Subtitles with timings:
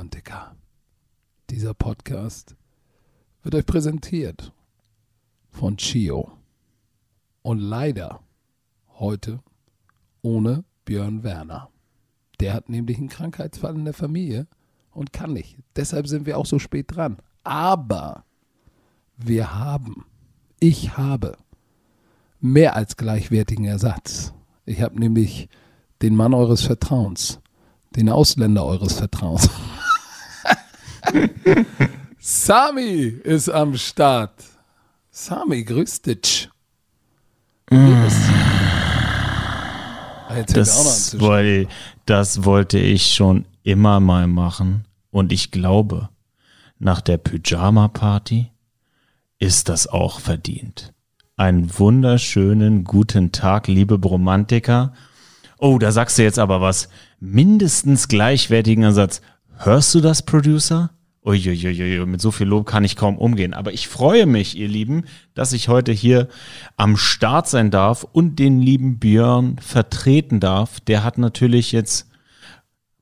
[0.00, 0.56] Liebebromantiker.
[1.50, 2.56] Dieser Podcast
[3.42, 4.52] wird euch präsentiert
[5.50, 6.32] von Chio.
[7.42, 8.20] Und leider
[8.98, 9.40] heute
[10.22, 11.68] ohne Björn Werner.
[12.38, 14.46] Der hat nämlich einen Krankheitsfall in der Familie
[14.90, 15.58] und kann nicht.
[15.76, 17.18] Deshalb sind wir auch so spät dran.
[17.44, 18.24] Aber
[19.16, 20.06] wir haben,
[20.60, 21.36] ich habe
[22.40, 24.32] mehr als gleichwertigen Ersatz.
[24.64, 25.48] Ich habe nämlich
[26.00, 27.40] den Mann eures Vertrauens,
[27.96, 29.50] den Ausländer eures Vertrauens.
[32.18, 34.34] Sami ist am Start.
[35.10, 36.48] Sami, grüß dich.
[40.54, 41.68] Das, wollte,
[42.06, 44.84] das wollte ich schon immer mal machen.
[45.10, 46.08] Und ich glaube,
[46.78, 48.50] nach der Pyjama-Party
[49.38, 50.92] ist das auch verdient.
[51.36, 54.92] Einen wunderschönen guten Tag, liebe Bromantiker.
[55.58, 56.88] Oh, da sagst du jetzt aber was.
[57.18, 59.20] Mindestens gleichwertigen Ersatz.
[59.62, 60.88] Hörst du das, Producer?
[61.22, 63.52] Uiuiui, mit so viel Lob kann ich kaum umgehen.
[63.52, 66.28] Aber ich freue mich, ihr Lieben, dass ich heute hier
[66.78, 70.80] am Start sein darf und den lieben Björn vertreten darf.
[70.80, 72.08] Der hat natürlich jetzt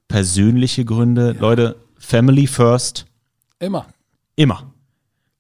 [0.08, 1.34] persönliche Gründe.
[1.34, 1.40] Ja.
[1.40, 3.06] Leute, Family first.
[3.60, 3.86] Immer.
[4.34, 4.74] Immer.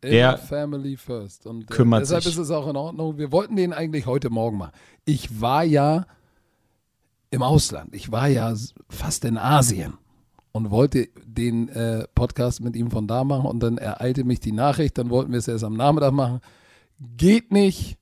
[0.04, 1.48] Der Family first.
[1.48, 2.34] Und äh, kümmert deshalb sich.
[2.34, 3.18] ist es auch in Ordnung.
[3.18, 4.70] Wir wollten den eigentlich heute Morgen mal.
[5.04, 6.06] Ich war ja
[7.30, 7.92] im Ausland.
[7.92, 8.54] Ich war ja
[8.88, 9.94] fast in Asien
[10.58, 14.50] und wollte den äh, Podcast mit ihm von da machen und dann ereilte mich die
[14.50, 16.40] Nachricht, dann wollten wir es erst am Nachmittag machen.
[17.16, 17.96] Geht nicht.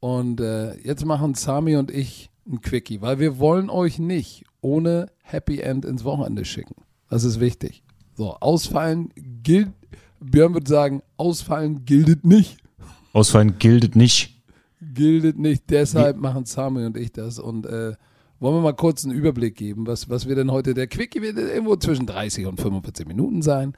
[0.00, 5.10] Und äh, jetzt machen Sami und ich ein Quickie, weil wir wollen euch nicht ohne
[5.22, 6.76] Happy End ins Wochenende schicken.
[7.10, 7.82] Das ist wichtig.
[8.14, 9.10] So, ausfallen
[9.42, 9.68] gilt,
[10.20, 12.56] Björn würde sagen, ausfallen giltet nicht.
[13.12, 14.42] Ausfallen giltet nicht.
[14.80, 17.96] Giltet nicht, deshalb machen Sami und ich das und äh,
[18.38, 21.38] wollen wir mal kurz einen Überblick geben, was, was wir denn heute, der Quickie wird
[21.38, 23.74] irgendwo zwischen 30 und 45 Minuten sein.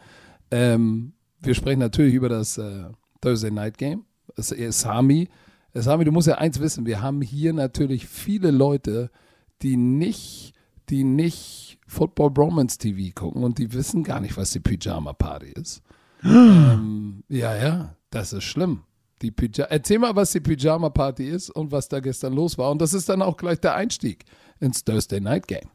[0.51, 2.85] Ähm, wir sprechen natürlich über das äh,
[3.21, 4.05] Thursday Night Game.
[4.37, 5.29] Das ist Sami.
[5.75, 9.11] Sami, du musst ja eins wissen, wir haben hier natürlich viele Leute,
[9.63, 10.55] die nicht,
[10.89, 15.53] die nicht Football Bromance TV gucken und die wissen gar nicht, was die Pyjama Party
[15.55, 15.83] ist.
[16.25, 18.83] ähm, ja, ja, das ist schlimm.
[19.23, 19.35] Die
[19.69, 22.71] Erzähl mal, was die Pyjama Party ist und was da gestern los war.
[22.71, 24.25] Und das ist dann auch gleich der Einstieg
[24.61, 25.69] ins Thursday Night Game.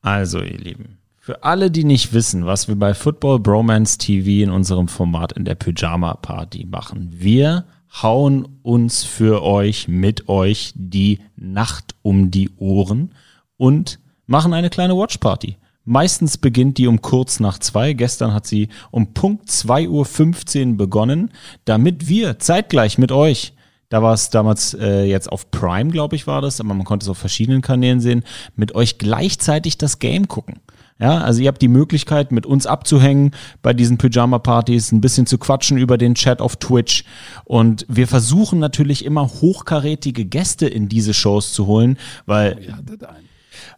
[0.00, 4.50] Also, ihr Lieben, für alle, die nicht wissen, was wir bei Football Bromance TV in
[4.50, 7.64] unserem Format in der Pyjama Party machen, wir
[8.02, 13.14] hauen uns für euch, mit euch die Nacht um die Ohren
[13.56, 15.58] und machen eine kleine Watch Party.
[15.84, 17.92] Meistens beginnt die um kurz nach zwei.
[17.92, 21.30] Gestern hat sie um Punkt 2.15 Uhr begonnen,
[21.64, 23.52] damit wir zeitgleich mit euch
[23.92, 27.04] da war es damals äh, jetzt auf Prime, glaube ich, war das, aber man konnte
[27.04, 28.24] es auf verschiedenen Kanälen sehen,
[28.56, 30.60] mit euch gleichzeitig das Game gucken.
[30.98, 35.36] Ja, also ihr habt die Möglichkeit, mit uns abzuhängen bei diesen Pyjama-Partys, ein bisschen zu
[35.36, 37.04] quatschen über den Chat auf Twitch.
[37.44, 42.74] Und wir versuchen natürlich immer hochkarätige Gäste in diese Shows zu holen, weil.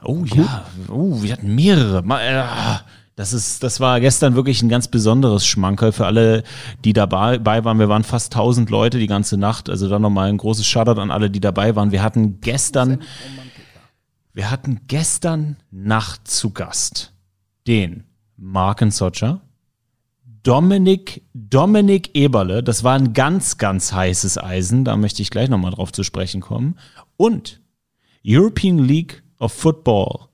[0.04, 0.22] Oh, einen.
[0.22, 2.02] Oh ja, oh, wir hatten mehrere.
[2.02, 2.78] Mal, äh,
[3.16, 6.42] das ist, das war gestern wirklich ein ganz besonderes Schmankerl für alle,
[6.84, 7.78] die dabei waren.
[7.78, 9.70] Wir waren fast 1000 Leute die ganze Nacht.
[9.70, 11.92] Also dann nochmal ein großes Shoutout an alle, die dabei waren.
[11.92, 13.02] Wir hatten gestern,
[14.32, 17.12] wir hatten gestern Nacht zu Gast
[17.68, 18.04] den
[18.36, 19.40] Marken Socha,
[20.42, 22.64] Dominik, Dominik Eberle.
[22.64, 24.84] Das war ein ganz, ganz heißes Eisen.
[24.84, 26.78] Da möchte ich gleich nochmal drauf zu sprechen kommen.
[27.16, 27.62] Und
[28.26, 30.28] European League of Football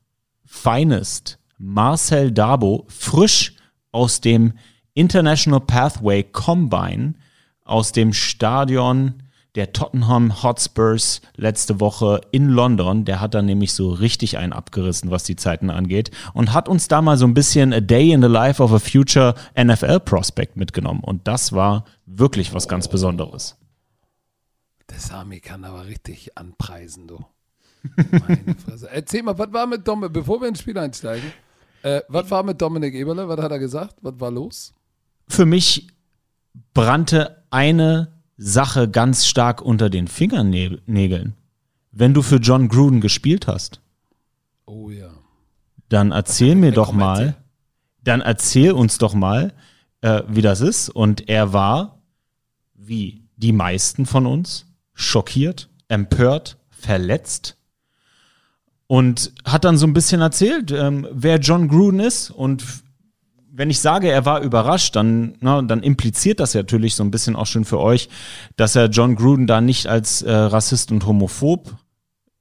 [0.45, 3.55] Finest Marcel Dabo frisch
[3.93, 4.55] aus dem
[4.95, 7.15] International Pathway Combine
[7.65, 9.23] aus dem Stadion
[9.57, 13.05] der Tottenham Hotspurs letzte Woche in London.
[13.05, 16.89] Der hat dann nämlich so richtig einen abgerissen, was die Zeiten angeht und hat uns
[16.89, 20.57] da mal so ein bisschen A Day in the Life of a Future NFL Prospect
[20.57, 21.01] mitgenommen.
[21.05, 23.57] Und das war wirklich was ganz Besonderes.
[24.89, 27.25] Der Sami kann aber richtig anpreisen, du.
[28.11, 28.89] Meine Fresse.
[28.91, 31.33] Erzähl mal, was war mit Dom, bevor wir ins Spiel einsteigen?
[31.83, 33.29] Äh, was war mit Dominik Eberle?
[33.29, 33.97] Was hat er gesagt?
[34.03, 34.75] Was war los?
[35.29, 35.89] Für mich
[36.75, 41.35] brannte eine Sache ganz stark unter den Fingernägeln.
[41.93, 43.81] Wenn du für John Gruden gespielt hast,
[44.67, 45.11] oh ja.
[45.89, 47.37] dann erzähl mir doch mal,
[48.03, 49.53] dann erzähl uns doch mal,
[50.01, 50.89] äh, wie das ist.
[50.89, 52.03] Und er war,
[52.75, 57.57] wie die meisten von uns, schockiert, empört, verletzt
[58.91, 62.29] und hat dann so ein bisschen erzählt, ähm, wer John Gruden ist.
[62.29, 62.65] Und
[63.53, 67.37] wenn ich sage, er war überrascht, dann, na, dann impliziert das natürlich so ein bisschen
[67.37, 68.09] auch schon für euch,
[68.57, 71.77] dass er John Gruden da nicht als äh, Rassist und Homophob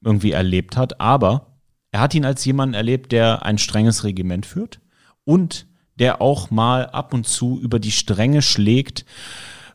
[0.02, 1.00] irgendwie erlebt hat.
[1.00, 1.54] Aber
[1.92, 4.80] er hat ihn als jemanden erlebt, der ein strenges Regiment führt
[5.22, 5.68] und
[6.00, 9.04] der auch mal ab und zu über die Stränge schlägt,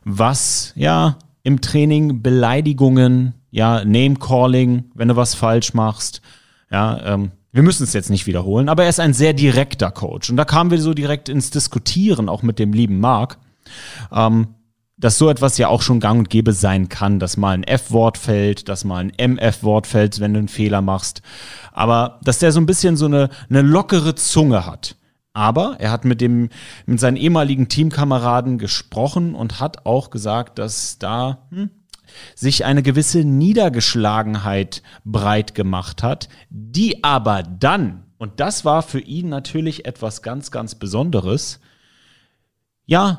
[0.04, 6.20] was ja im Training Beleidigungen, ja, Name-Calling, wenn du was falsch machst,
[6.70, 10.28] ja, ähm, wir müssen es jetzt nicht wiederholen, aber er ist ein sehr direkter Coach.
[10.28, 13.38] Und da kamen wir so direkt ins Diskutieren, auch mit dem lieben Marc,
[14.12, 14.48] ähm,
[14.98, 18.18] dass so etwas ja auch schon gang und gäbe sein kann, dass mal ein F-Wort
[18.18, 21.22] fällt, dass mal ein MF-Wort fällt, wenn du einen Fehler machst.
[21.72, 24.96] Aber dass der so ein bisschen so eine, eine lockere Zunge hat.
[25.34, 26.48] Aber er hat mit dem,
[26.86, 31.70] mit seinen ehemaligen Teamkameraden gesprochen und hat auch gesagt, dass da hm,
[32.34, 39.28] sich eine gewisse Niedergeschlagenheit breit gemacht hat, die aber dann, und das war für ihn
[39.28, 41.60] natürlich etwas ganz, ganz Besonderes,
[42.86, 43.18] ja,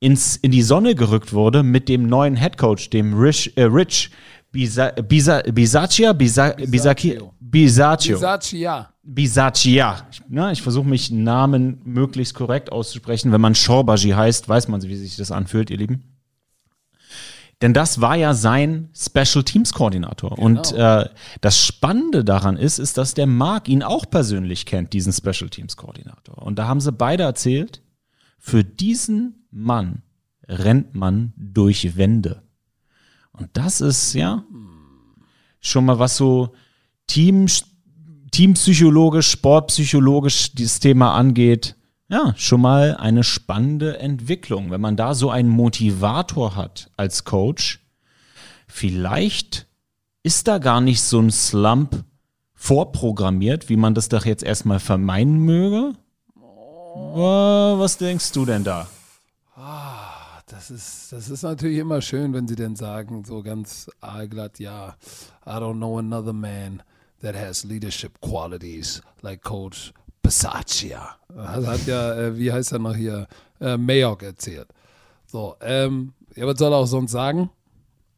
[0.00, 4.10] ins, in die Sonne gerückt wurde mit dem neuen Headcoach, dem Rich, äh, Rich
[4.54, 7.32] Bisa, Bisa, Bisaccia, Bisa, Bisaccio.
[7.40, 8.16] Bisaccio.
[8.16, 8.88] Bisaccia.
[9.02, 10.06] Bisaccia.
[10.30, 13.32] Ja, ich versuche mich Namen möglichst korrekt auszusprechen.
[13.32, 16.13] Wenn man Shorbaji heißt, weiß man, wie sich das anfühlt, ihr Lieben.
[17.62, 20.30] Denn das war ja sein Special Teams Koordinator.
[20.30, 20.42] Genau.
[20.42, 21.08] Und äh,
[21.40, 25.76] das Spannende daran ist, ist, dass der Mark ihn auch persönlich kennt, diesen Special Teams
[25.76, 26.42] Koordinator.
[26.42, 27.82] Und da haben sie beide erzählt,
[28.38, 30.02] für diesen Mann
[30.48, 32.42] rennt man durch Wände.
[33.32, 34.44] Und das ist ja
[35.60, 36.54] schon mal was so
[37.06, 37.46] Team,
[38.30, 41.76] teampsychologisch, sportpsychologisch dieses Thema angeht
[42.08, 44.70] ja, schon mal eine spannende Entwicklung.
[44.70, 47.80] Wenn man da so einen Motivator hat als Coach,
[48.66, 49.66] vielleicht
[50.22, 52.04] ist da gar nicht so ein Slump
[52.54, 55.94] vorprogrammiert, wie man das doch jetzt erstmal vermeiden möge.
[56.94, 58.86] Was denkst du denn da?
[59.56, 64.58] Ah, das ist, das ist natürlich immer schön, wenn sie denn sagen, so ganz aalglatt,
[64.58, 64.96] ja,
[65.46, 66.82] I don't know another man
[67.20, 69.92] that has leadership qualities like Coach
[70.24, 71.16] Besacia.
[71.28, 73.28] Das hat ja, äh, wie heißt er noch hier,
[73.60, 74.66] äh, Mayock erzählt.
[75.26, 77.50] So, ähm, ja, was soll er auch sonst sagen?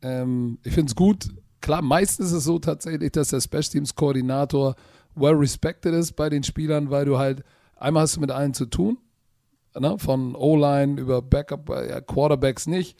[0.02, 1.28] Ähm, ich finde es gut.
[1.60, 4.76] Klar, meistens ist es so tatsächlich, dass der Special Teams Koordinator
[5.16, 7.42] well respected ist bei den Spielern, weil du halt,
[7.74, 8.98] einmal hast du mit allen zu tun,
[9.76, 9.98] ne?
[9.98, 12.96] von O-Line über Backup, äh, ja, Quarterbacks nicht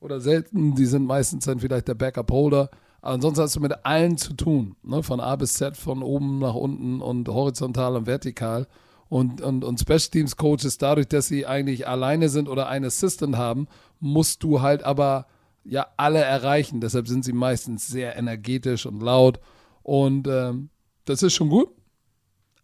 [0.00, 2.70] oder selten, die sind meistens dann vielleicht der Backup-Holder.
[3.00, 5.02] Ansonsten hast du mit allen zu tun, ne?
[5.02, 8.66] von A bis Z, von oben nach unten und horizontal und vertikal.
[9.08, 13.36] Und, und, und Special Teams Coaches, dadurch, dass sie eigentlich alleine sind oder einen Assistant
[13.36, 13.68] haben,
[14.00, 15.26] musst du halt aber
[15.64, 16.80] ja alle erreichen.
[16.80, 19.40] Deshalb sind sie meistens sehr energetisch und laut.
[19.82, 20.68] Und ähm,
[21.04, 21.70] das ist schon gut.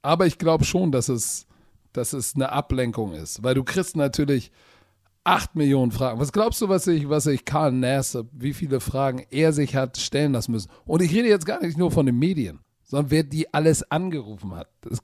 [0.03, 1.47] Aber ich glaube schon, dass es,
[1.93, 3.43] dass es eine Ablenkung ist.
[3.43, 4.51] Weil du kriegst natürlich
[5.25, 6.21] 8 Millionen Fragen.
[6.21, 9.97] Was glaubst du, was ich, was ich Karl Nassib, wie viele Fragen er sich hat
[9.97, 10.71] stellen lassen müssen?
[10.85, 14.55] Und ich rede jetzt gar nicht nur von den Medien, sondern wer die alles angerufen
[14.55, 14.69] hat.
[14.83, 15.03] Das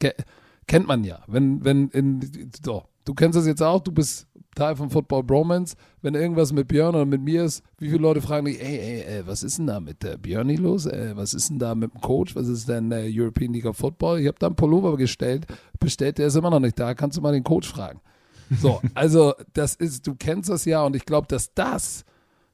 [0.66, 1.20] kennt man ja.
[1.26, 5.76] Wenn, wenn in, so, du kennst das jetzt auch, du bist Teil von Football Bromance.
[6.02, 9.00] Wenn irgendwas mit Björn oder mit mir ist, wie viele Leute fragen dich, ey, ey,
[9.02, 10.86] ey was ist denn da mit der Björni los?
[10.86, 12.36] Ey, was ist denn da mit dem Coach?
[12.36, 14.20] Was ist denn der European League of Football?
[14.20, 15.46] Ich habe da einen Pullover gestellt,
[15.78, 16.94] bestellt, der ist immer noch nicht da.
[16.94, 18.00] Kannst du mal den Coach fragen?
[18.50, 22.04] So, also das ist, du kennst das ja und ich glaube, dass das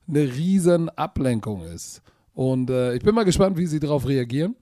[0.09, 2.03] eine riesen Ablenkung ist.
[2.35, 4.57] Und äh, ich bin mal gespannt, wie sie darauf reagieren.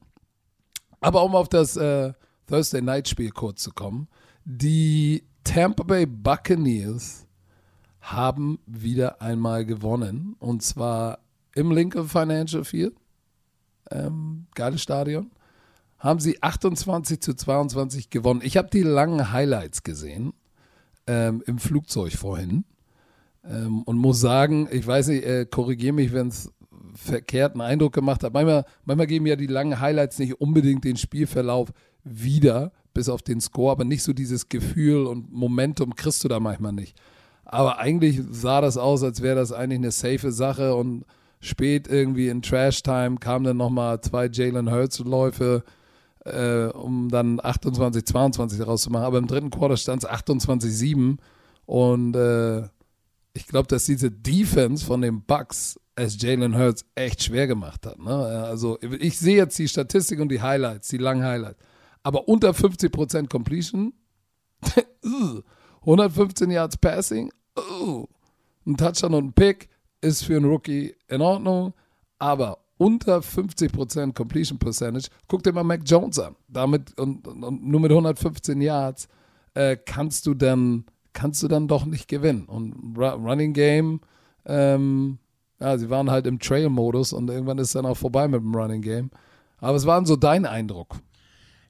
[1.00, 2.12] Aber um auf das äh,
[2.46, 4.08] Thursday Night Spiel kurz zu kommen,
[4.44, 7.26] die Tampa Bay Buccaneers
[8.00, 11.18] haben wieder einmal gewonnen und zwar
[11.54, 12.94] im Lincoln Financial Field,
[13.90, 15.30] ähm, geiles Stadion,
[15.98, 18.40] haben sie 28 zu 22 gewonnen.
[18.42, 20.34] Ich habe die langen Highlights gesehen
[21.06, 22.64] ähm, im Flugzeug vorhin
[23.49, 26.52] ähm, und muss sagen, ich weiß nicht, äh, korrigiere mich, wenn es
[26.94, 28.32] verkehrten Eindruck gemacht hat.
[28.32, 31.73] Manchmal, manchmal geben ja die langen Highlights nicht unbedingt den Spielverlauf
[32.04, 36.38] wieder, bis auf den Score, aber nicht so dieses Gefühl und Momentum kriegst du da
[36.38, 36.96] manchmal nicht.
[37.44, 41.04] Aber eigentlich sah das aus, als wäre das eigentlich eine safe Sache und
[41.40, 45.62] spät irgendwie in Trash Time kamen dann nochmal zwei Jalen Hurts Läufe
[46.24, 49.04] äh, um dann 28, 22 daraus zu machen.
[49.04, 51.18] Aber im dritten Quarter stand es 28, 7
[51.66, 52.62] und äh,
[53.34, 57.98] ich glaube, dass diese Defense von den Bucks es Jalen Hurts echt schwer gemacht hat.
[57.98, 58.14] Ne?
[58.14, 61.58] Also ich sehe jetzt die Statistik und die Highlights, die langen Highlights.
[62.02, 63.92] Aber unter 50% Completion,
[65.80, 67.32] 115 Yards Passing,
[68.66, 69.68] ein Touchdown und ein Pick
[70.00, 71.74] ist für einen Rookie in Ordnung.
[72.18, 75.08] Aber unter 50% Completion Percentage.
[75.28, 76.36] Guck dir mal Mac Jones an.
[76.48, 79.08] Damit und, und nur mit 115 Yards
[79.54, 82.44] äh, kannst du dann kannst du dann doch nicht gewinnen.
[82.44, 84.00] Und Running Game,
[84.44, 85.18] ähm,
[85.60, 88.82] ja, sie waren halt im Trail-Modus und irgendwann ist dann auch vorbei mit dem Running
[88.82, 89.10] Game.
[89.58, 90.96] Aber es war so dein Eindruck.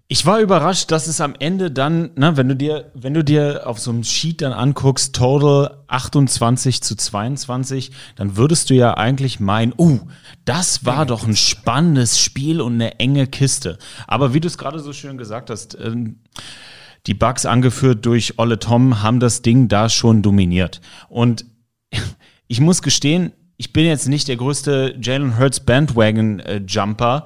[0.06, 3.62] Ich war überrascht, dass es am Ende dann, ne, wenn du dir, wenn du dir
[3.66, 9.40] auf so einem Sheet dann anguckst, Total 28 zu 22, dann würdest du ja eigentlich
[9.40, 10.00] meinen, uh,
[10.44, 13.78] das war doch ein spannendes Spiel und eine enge Kiste.
[14.06, 16.20] Aber wie du es gerade so schön gesagt hast, ähm,
[17.06, 20.82] die Bugs angeführt durch Olle Tom haben das Ding da schon dominiert.
[21.08, 21.46] Und
[22.46, 27.24] ich muss gestehen, ich bin jetzt nicht der größte Jalen Hurts Bandwagon-Jumper,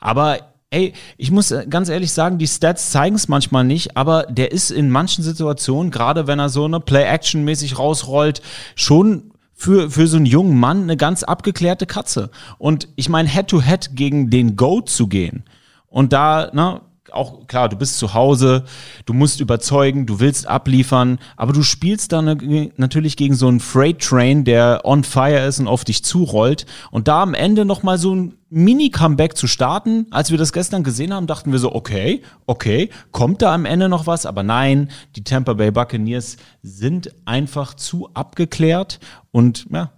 [0.00, 4.24] aber ey, ich muss äh, ganz ehrlich sagen, die Stats zeigen es manchmal nicht, aber
[4.24, 8.42] der ist in manchen Situationen, gerade wenn er so eine Play-Action-mäßig rausrollt,
[8.74, 12.30] schon für, für so einen jungen Mann eine ganz abgeklärte Katze.
[12.58, 15.44] Und ich meine, Head-to-Head gegen den Goat zu gehen
[15.88, 16.80] und da, ne,
[17.14, 18.64] auch klar, du bist zu Hause,
[19.06, 24.00] du musst überzeugen, du willst abliefern, aber du spielst dann natürlich gegen so einen Freight
[24.00, 26.66] Train, der on fire ist und auf dich zurollt.
[26.90, 30.52] Und da am Ende noch mal so ein Mini Comeback zu starten, als wir das
[30.52, 34.42] gestern gesehen haben, dachten wir so, okay, okay, kommt da am Ende noch was, aber
[34.42, 39.00] nein, die Tampa Bay Buccaneers sind einfach zu abgeklärt
[39.32, 39.90] und ja,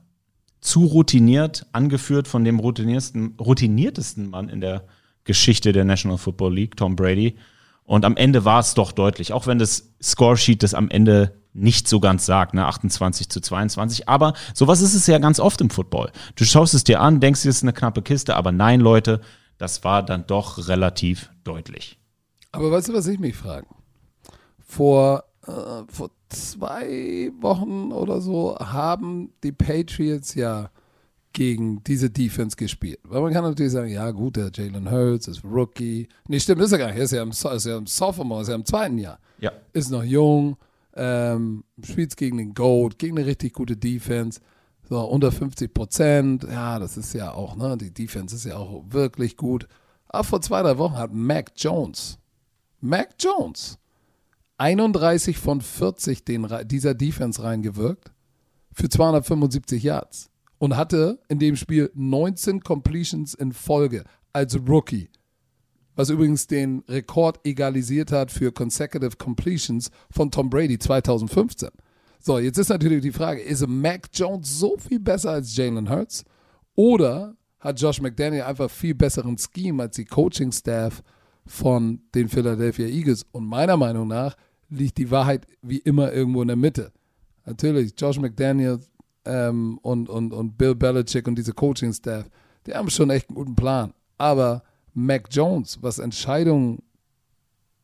[0.67, 4.85] zu routiniert, angeführt von dem routiniertesten, routiniertesten Mann in der
[5.27, 7.37] Geschichte der National Football League, Tom Brady.
[7.85, 11.89] Und am Ende war es doch deutlich, auch wenn das Scoresheet das am Ende nicht
[11.89, 14.09] so ganz sagt, ne, 28 zu 22.
[14.09, 16.11] Aber sowas ist es ja ganz oft im Football.
[16.35, 19.21] Du schaust es dir an, denkst, es ist eine knappe Kiste, aber nein, Leute,
[19.59, 21.99] das war dann doch relativ deutlich.
[22.53, 23.67] Aber weißt du, was ich mich frage?
[24.59, 25.53] Vor, äh,
[25.89, 30.71] vor zwei Wochen oder so haben die Patriots ja
[31.37, 32.99] gegen diese Defense gespielt.
[33.03, 36.09] Weil man kann natürlich sagen, ja gut, der Jalen Hurts ist Rookie.
[36.29, 36.97] Nee, stimmt, ist er gar nicht.
[36.97, 39.19] Er ist ja im, ist ja im Sophomore, ist ja im zweiten Jahr.
[39.39, 39.53] Ja.
[39.75, 40.57] Ist noch jung,
[40.95, 44.41] ähm, spielt gegen den Goat, gegen eine richtig gute Defense.
[44.89, 46.45] So, unter 50 Prozent.
[46.45, 49.69] Ja, das ist ja auch, ne, die Defense ist ja auch wirklich gut.
[50.09, 52.19] Aber vor zwei, drei Wochen hat Mac Jones,
[52.81, 53.79] Mac Jones,
[54.57, 58.11] 31 von 40 den, dieser Defense reingewirkt
[58.73, 65.09] für 275 Yards und hatte in dem Spiel 19 Completions in Folge als Rookie.
[65.95, 71.71] Was übrigens den Rekord egalisiert hat für Consecutive Completions von Tom Brady 2015.
[72.21, 76.25] So, jetzt ist natürlich die Frage, ist Mac Jones so viel besser als Jalen Hurts?
[76.75, 81.03] Oder hat Josh McDaniel einfach viel besseren Scheme als die Coaching-Staff
[81.47, 83.25] von den Philadelphia Eagles?
[83.33, 84.37] Und meiner Meinung nach
[84.69, 86.93] liegt die Wahrheit wie immer irgendwo in der Mitte.
[87.47, 88.81] Natürlich, Josh McDaniel
[89.27, 92.31] ähm, und, und, und Bill Belichick und diese Coaching-Staff,
[92.67, 93.93] die haben schon echt einen guten Plan.
[94.19, 94.63] Aber
[94.95, 96.83] Mac Jones, was Entscheidungen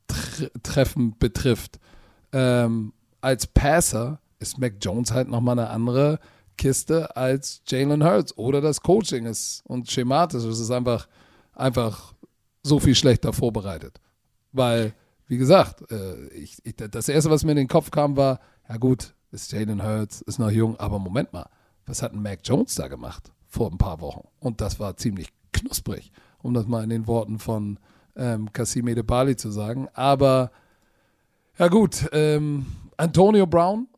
[0.06, 1.78] tre treffen betrifft,
[2.32, 6.18] ähm, als Passer ist Mac Jones halt nochmal eine andere
[6.56, 8.36] Kiste als Jalen Hurts.
[8.36, 11.06] Oder das Coaching ist und schematisch es ist einfach,
[11.54, 12.14] einfach
[12.62, 14.00] so viel schlechter vorbereitet.
[14.52, 14.94] Weil,
[15.26, 18.76] wie gesagt, äh, ich, ich, das Erste, was mir in den Kopf kam, war, ja
[18.76, 21.48] gut, ist Jalen Hurts, ist noch jung, aber Moment mal,
[21.86, 24.28] was hat ein Mac Jones da gemacht vor ein paar Wochen?
[24.40, 26.12] Und das war ziemlich knusprig,
[26.42, 27.78] um das mal in den Worten von
[28.16, 29.88] ähm, Kassim Bali zu sagen.
[29.94, 30.50] Aber
[31.58, 33.88] ja gut, ähm, Antonio Brown,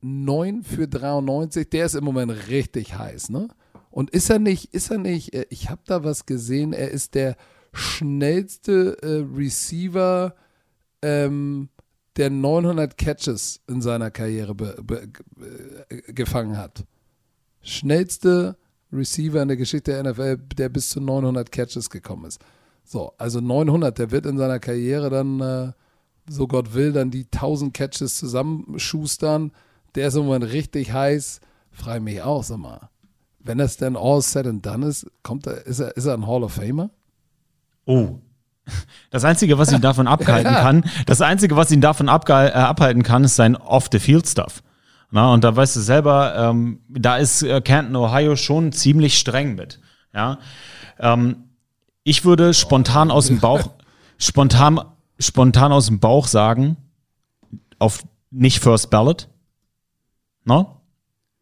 [0.00, 3.48] 9 für 93, der ist im Moment richtig heiß, ne?
[3.90, 7.14] Und ist er nicht, ist er nicht, äh, ich habe da was gesehen, er ist
[7.14, 7.36] der
[7.72, 10.34] schnellste äh, Receiver
[11.02, 11.68] ähm,
[12.18, 16.84] der 900 Catches in seiner Karriere be, be, be, gefangen hat.
[17.62, 18.56] Schnellste
[18.92, 22.40] Receiver in der Geschichte der NFL, der bis zu 900 Catches gekommen ist.
[22.84, 25.72] So, also 900, der wird in seiner Karriere dann, äh,
[26.28, 29.52] so Gott will, dann die 1000 Catches zusammenschustern.
[29.94, 31.40] Der ist im Moment richtig heiß.
[31.70, 32.88] Frage mich auch, sag mal,
[33.38, 36.26] wenn das dann all said and done ist, kommt er, ist er, ist er ein
[36.26, 36.90] Hall of Famer?
[37.86, 38.18] Oh,
[39.10, 43.24] das Einzige, was ihn davon abhalten kann, das Einzige, was ihn davon äh, abhalten kann,
[43.24, 44.62] ist sein Off-the-Field-Stuff.
[45.10, 49.54] Na, und da weißt du selber, ähm, da ist äh, Canton, Ohio schon ziemlich streng
[49.54, 49.80] mit.
[50.14, 50.38] Ja,
[50.98, 51.44] ähm,
[52.04, 53.70] ich würde spontan aus dem Bauch,
[54.18, 54.80] spontan,
[55.18, 56.76] spontan aus dem Bauch sagen,
[57.78, 59.28] auf nicht First Ballot.
[60.44, 60.80] No?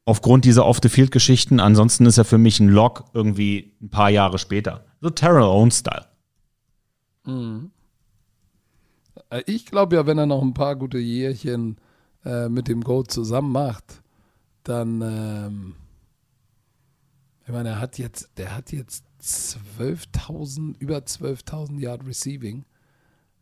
[0.04, 1.58] Aufgrund dieser Off-the-Field-Geschichten.
[1.58, 4.84] Ansonsten ist er für mich ein Lock irgendwie ein paar Jahre später.
[5.00, 6.06] So Terrell Owens-Style.
[7.26, 7.70] Mhm.
[9.30, 11.78] Äh, ich glaube ja, wenn er noch ein paar gute Jährchen
[12.24, 14.02] äh, mit dem Goat zusammen macht,
[14.62, 15.74] dann, ähm,
[17.44, 22.64] ich meine, er hat jetzt, der hat jetzt 12.000, über 12.000 Yard Receiving.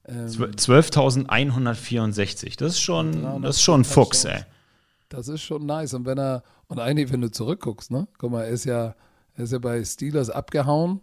[0.07, 4.45] Ähm, 12.164, das ist schon, das ist schon Fuchs, ey.
[5.09, 5.95] Das ist schon nice.
[5.95, 8.95] Und wenn er, und eigentlich, wenn du zurückguckst, ne, guck mal, er ist ja,
[9.35, 11.01] er ist ja bei Steelers abgehauen,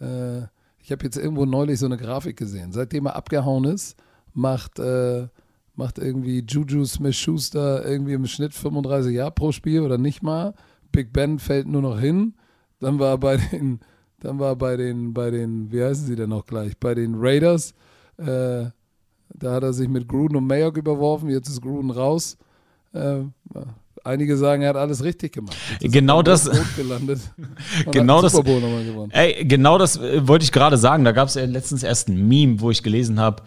[0.00, 0.42] äh,
[0.84, 2.70] Ich habe jetzt irgendwo neulich so eine Grafik gesehen.
[2.70, 3.96] Seitdem er abgehauen ist,
[4.34, 5.28] macht, äh,
[5.74, 10.52] macht irgendwie Juju Smith-Schuster irgendwie im Schnitt 35 Jahre pro Spiel oder nicht mal.
[10.92, 12.34] Big Ben fällt nur noch hin.
[12.80, 13.80] Dann war bei den,
[14.20, 16.76] dann war bei den, bei den, wie heißen sie denn noch gleich?
[16.78, 17.72] Bei den Raiders.
[18.18, 18.66] Äh,
[19.30, 21.30] da hat er sich mit Gruden und Mayock überworfen.
[21.30, 22.36] Jetzt ist Gruden raus.
[22.92, 23.22] Äh,
[24.04, 25.56] einige sagen, er hat alles richtig gemacht.
[25.80, 26.50] Genau das.
[27.90, 28.34] genau das.
[29.10, 31.04] Ey, genau das äh, wollte ich gerade sagen.
[31.04, 33.42] Da gab es ja letztens erst ein Meme, wo ich gelesen habe,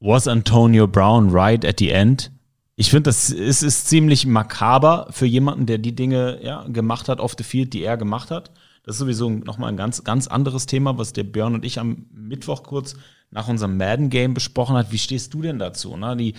[0.00, 2.30] was Antonio Brown right at the end?
[2.76, 7.20] Ich finde, das ist, ist ziemlich makaber für jemanden, der die Dinge ja, gemacht hat
[7.20, 8.50] auf the field, die er gemacht hat.
[8.82, 12.06] Das ist sowieso nochmal ein ganz, ganz anderes Thema, was der Björn und ich am
[12.12, 12.96] Mittwoch kurz
[13.30, 14.92] nach unserem Madden-Game besprochen hat.
[14.92, 15.96] Wie stehst du denn dazu?
[15.96, 16.16] Ne?
[16.16, 16.34] Die,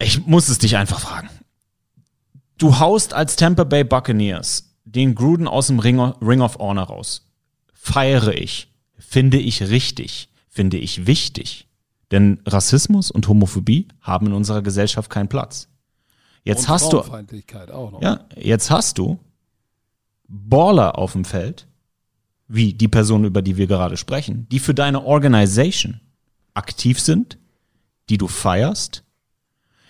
[0.00, 1.28] ich muss es dich einfach fragen.
[2.64, 7.30] Du haust als Tampa Bay Buccaneers den Gruden aus dem Ring, Ring of Honor raus.
[7.74, 8.72] Feiere ich.
[8.96, 10.30] Finde ich richtig.
[10.48, 11.68] Finde ich wichtig.
[12.10, 15.68] Denn Rassismus und Homophobie haben in unserer Gesellschaft keinen Platz.
[16.42, 18.00] Jetzt und hast du auch noch.
[18.00, 19.18] Ja, jetzt hast du
[20.26, 21.66] Baller auf dem Feld,
[22.48, 26.00] wie die Person, über die wir gerade sprechen, die für deine Organisation
[26.54, 27.36] aktiv sind,
[28.08, 29.03] die du feierst,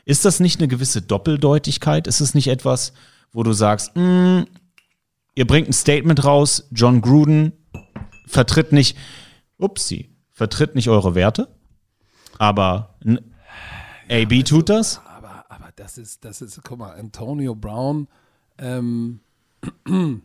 [0.04, 2.06] ist das nicht eine gewisse Doppeldeutigkeit?
[2.06, 2.92] Ist es nicht etwas,
[3.32, 4.42] wo du sagst, mm,
[5.34, 7.52] ihr bringt ein Statement raus, John Gruden
[8.26, 8.96] vertritt nicht,
[9.58, 11.48] upsie, vertritt nicht eure Werte,
[12.38, 12.98] aber
[14.08, 15.00] AB ja, tut das?
[15.06, 18.08] Aber, aber das ist, das ist, guck mal, Antonio Brown,
[18.58, 19.20] ähm,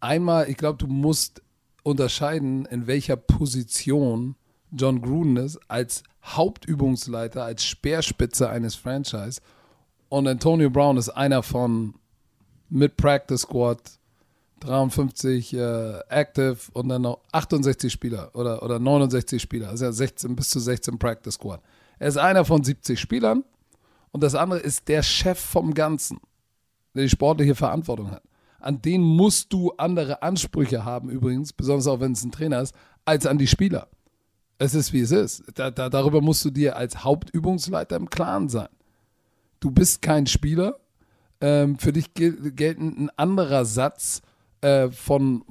[0.00, 1.42] einmal, ich glaube, du musst
[1.82, 4.34] unterscheiden, in welcher Position
[4.76, 9.40] John Gruden ist, als Hauptübungsleiter, als Speerspitze eines Franchise.
[10.08, 11.94] Und Antonio Brown ist einer von
[12.68, 13.80] mit Practice Squad,
[14.60, 19.68] 53 äh, active und dann noch 68 Spieler oder, oder 69 Spieler.
[19.68, 21.60] Also ja 16 bis zu 16 Practice Squad.
[21.98, 23.44] Er ist einer von 70 Spielern
[24.12, 26.18] und das andere ist der Chef vom Ganzen,
[26.94, 28.22] der die sportliche Verantwortung hat.
[28.58, 32.74] An den musst du andere Ansprüche haben, übrigens, besonders auch wenn es ein Trainer ist,
[33.04, 33.88] als an die Spieler.
[34.58, 35.44] Es ist, wie es ist.
[35.54, 38.68] Da, da, darüber musst du dir als Hauptübungsleiter im Klaren sein.
[39.60, 40.78] Du bist kein Spieler.
[41.40, 44.22] Ähm, für dich gel gilt ein anderer Satz
[44.62, 45.44] äh, von,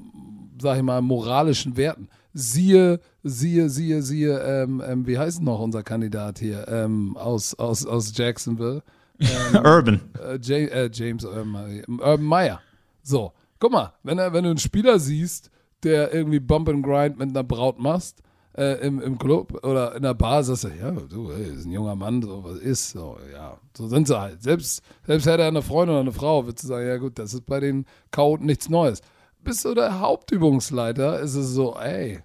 [0.59, 2.09] sag ich mal, moralischen Werten.
[2.33, 7.85] Siehe, siehe, siehe, siehe, ähm, ähm, wie heißt noch unser Kandidat hier ähm, aus, aus,
[7.85, 8.81] aus Jacksonville?
[9.19, 10.01] Ähm, Urban.
[10.19, 12.59] Äh, James, äh, James Urban Meyer.
[13.03, 15.51] So, guck mal, wenn, wenn du einen Spieler siehst,
[15.83, 18.23] der irgendwie Bump and Grind mit einer Braut machst,
[18.57, 21.71] äh, im, im Club oder in der Bar sagst du, ja, du, ey, ist ein
[21.71, 24.41] junger Mann, so was ist, so, ja, so sind sie halt.
[24.41, 27.33] Selbst, selbst hätte er eine Freundin oder eine Frau, würdest du sagen, ja gut, das
[27.33, 29.01] ist bei den Chaoten nichts Neues.
[29.43, 32.19] Bist du der Hauptübungsleiter, ist es so, ey,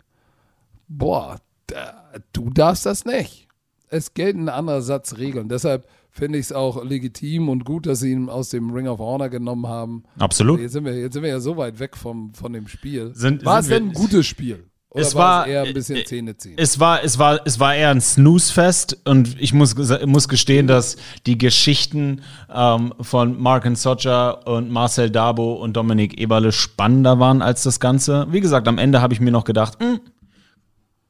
[0.88, 3.48] boah, da, du darfst das nicht.
[3.88, 5.48] Es gelten ein anderer Satz Regeln.
[5.48, 9.00] Deshalb finde ich es auch legitim und gut, dass sie ihn aus dem Ring of
[9.00, 10.04] Honor genommen haben.
[10.18, 10.60] Absolut.
[10.60, 13.12] Jetzt sind wir, jetzt sind wir ja so weit weg vom, von dem Spiel.
[13.14, 14.69] Sind, War sind es denn ein gutes Spiel?
[14.92, 16.54] Oder es war, eher ein bisschen Zähne ziehen?
[16.56, 20.96] Es war, es war, es war eher ein Snooze-Fest und ich muss, muss gestehen, dass
[21.26, 22.22] die Geschichten
[22.52, 28.26] ähm, von Mark Socha und Marcel Dabo und Dominik Eberle spannender waren als das Ganze.
[28.30, 30.00] Wie gesagt, am Ende habe ich mir noch gedacht, mh, hm,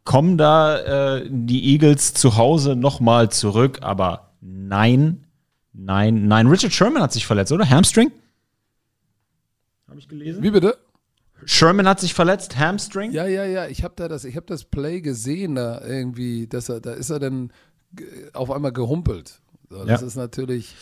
[0.05, 5.25] kommen da äh, die Eagles zu Hause nochmal zurück, aber nein,
[5.73, 6.47] nein, nein.
[6.49, 7.69] Richard Sherman hat sich verletzt, oder?
[7.69, 8.13] Hamstring?
[9.89, 10.43] Habe ich gelesen?
[10.43, 10.77] Wie bitte?
[11.45, 13.13] Sherman hat sich verletzt, Hamstring?
[13.13, 13.67] Ja, ja, ja.
[13.67, 17.11] Ich habe da das, ich habe das Play gesehen, da irgendwie, dass er, da ist
[17.11, 17.53] er dann
[18.33, 19.41] auf einmal gehumpelt.
[19.69, 20.07] So, das ja.
[20.07, 20.75] ist natürlich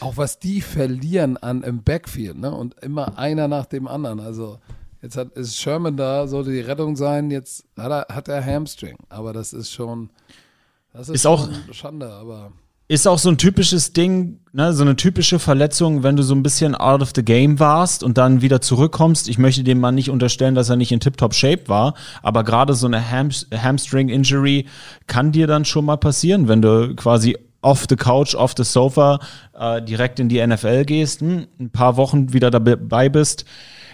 [0.00, 2.54] auch was die verlieren an im Backfield, ne?
[2.54, 4.20] Und immer einer nach dem anderen.
[4.20, 4.58] Also
[5.00, 7.30] jetzt hat, ist Sherman da, sollte die Rettung sein.
[7.30, 10.10] Jetzt hat er, hat er Hamstring, aber das ist schon,
[10.92, 12.52] das ist, ist auch Schande, aber
[12.86, 16.42] ist auch so ein typisches Ding, ne, so eine typische Verletzung, wenn du so ein
[16.42, 19.28] bisschen out of the game warst und dann wieder zurückkommst.
[19.28, 22.74] Ich möchte dem Mann nicht unterstellen, dass er nicht in tip-top Shape war, aber gerade
[22.74, 24.66] so eine Ham Hamstring-Injury
[25.06, 29.18] kann dir dann schon mal passieren, wenn du quasi off the couch, off the sofa
[29.58, 33.46] äh, direkt in die NFL gehst, hm, ein paar Wochen wieder dabei bist.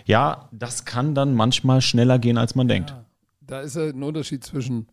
[0.05, 2.94] Ja, das kann dann manchmal schneller gehen, als man ja, denkt.
[3.40, 4.88] Da ist halt ein Unterschied zwischen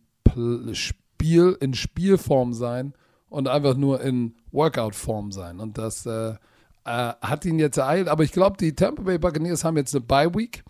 [0.72, 2.92] Spiel in Spielform sein
[3.28, 5.60] und einfach nur in Workout-Form sein.
[5.60, 6.36] Und das äh, äh,
[6.84, 8.08] hat ihn jetzt ereilt.
[8.08, 10.64] Aber ich glaube, die Tampa Bay Buccaneers haben jetzt eine Bye-Week.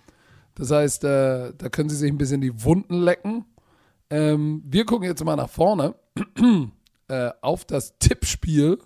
[0.55, 3.45] Das heißt, äh, da können sie sich ein bisschen die Wunden lecken.
[4.11, 5.95] Ähm, wir gucken jetzt mal nach vorne
[7.09, 8.79] äh, auf das Tippspiel.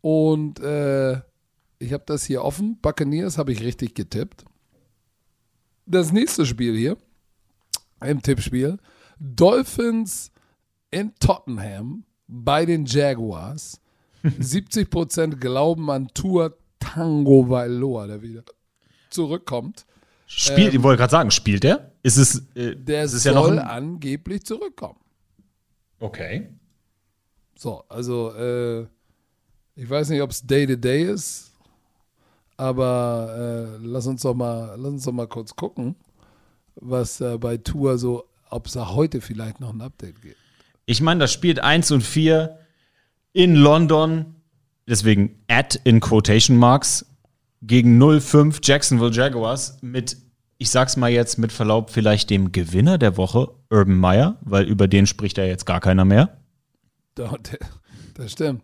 [0.00, 1.20] Und äh,
[1.78, 2.78] ich habe das hier offen.
[2.80, 4.44] Buccaneers habe ich richtig getippt.
[5.86, 6.96] Das nächste Spiel hier
[8.00, 8.78] im Tippspiel.
[9.18, 10.30] Dolphins
[10.92, 13.80] in Tottenham bei den Jaguars.
[14.24, 18.42] 70% glauben an Tour Tango Vailoa, der wieder
[19.10, 19.84] zurückkommt.
[20.26, 21.92] Spielt, Ähm, ich wollte gerade sagen, spielt der?
[22.02, 24.98] Ist es, äh, Der ist soll ja noch ein, angeblich zurückkommen.
[26.00, 26.48] Okay.
[27.56, 28.82] So, also äh,
[29.74, 31.52] ich weiß nicht, ob es Day to Day ist,
[32.56, 35.96] aber äh, lass uns doch mal, lass uns doch mal kurz gucken,
[36.76, 40.36] was äh, bei Tour so, ob es da heute vielleicht noch ein Update gibt.
[40.92, 42.58] Ich meine, das spielt 1 und 4
[43.32, 44.34] in London,
[44.86, 47.06] deswegen at in Quotation Marks,
[47.62, 50.18] gegen 05 Jacksonville Jaguars mit,
[50.58, 54.86] ich sag's mal jetzt mit Verlaub, vielleicht dem Gewinner der Woche, Urban Meyer, weil über
[54.86, 56.36] den spricht ja jetzt gar keiner mehr.
[58.12, 58.62] Das stimmt.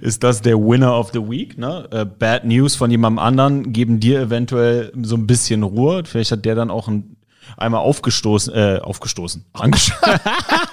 [0.00, 1.56] Ist das der Winner of the Week?
[1.56, 1.88] Ne?
[1.92, 6.02] Äh, Bad News von jemandem anderen geben dir eventuell so ein bisschen Ruhe.
[6.04, 7.16] Vielleicht hat der dann auch ein,
[7.56, 9.92] einmal aufgestoßen, äh, aufgestoßen, Angesch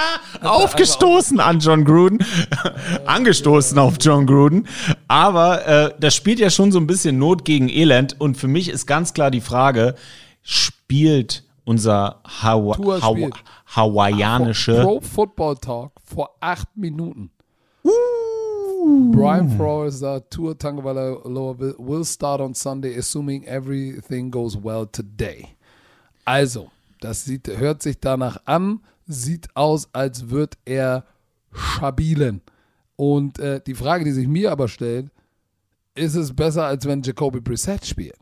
[0.42, 2.18] aufgestoßen an John Gruden,
[3.06, 4.66] angestoßen auf John Gruden.
[5.06, 8.20] Aber äh, das spielt ja schon so ein bisschen Not gegen Elend.
[8.20, 9.94] Und für mich ist ganz klar die Frage:
[10.42, 13.34] Spielt unser Hawa Tour Hawa spielt.
[13.66, 17.30] hawaiianische Pro Football Talk vor acht Minuten.
[19.12, 25.48] Brian Flores sagt, Tour Tagovailoa will, will start on Sunday, assuming everything goes well today.
[26.24, 31.04] Also, das sieht, hört sich danach an, sieht aus, als wird er
[31.52, 32.42] schabilen.
[32.96, 35.10] Und äh, die Frage, die sich mir aber stellt,
[35.94, 38.18] ist es besser, als wenn Jacoby Brissett spielt?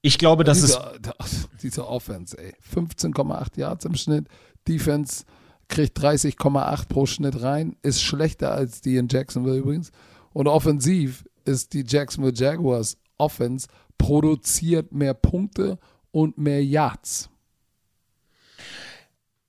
[0.00, 2.54] Ich glaube, das ist Diese, diese Offense, ey.
[2.74, 4.26] 15,8 Yards im Schnitt.
[4.66, 5.24] Defense
[5.68, 7.76] kriegt 30,8 pro Schnitt rein.
[7.82, 9.90] Ist schlechter als die in Jacksonville übrigens.
[10.32, 15.78] Und offensiv ist die Jacksonville Jaguars Offense produziert mehr Punkte
[16.10, 17.30] und mehr Yards.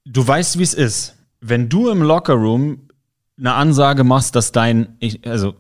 [0.06, 1.16] Du weißt, wie es ist.
[1.42, 2.90] Wenn du im Lockerroom
[3.38, 5.56] eine Ansage machst, dass dein, ich, also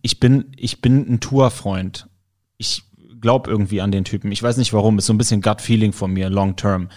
[0.00, 2.08] ich bin, ich bin ein Tour-Freund.
[2.56, 2.82] Ich
[3.20, 4.32] glaube irgendwie an den Typen.
[4.32, 6.88] Ich weiß nicht warum, ist so ein bisschen Gut-Feeling von mir, long term.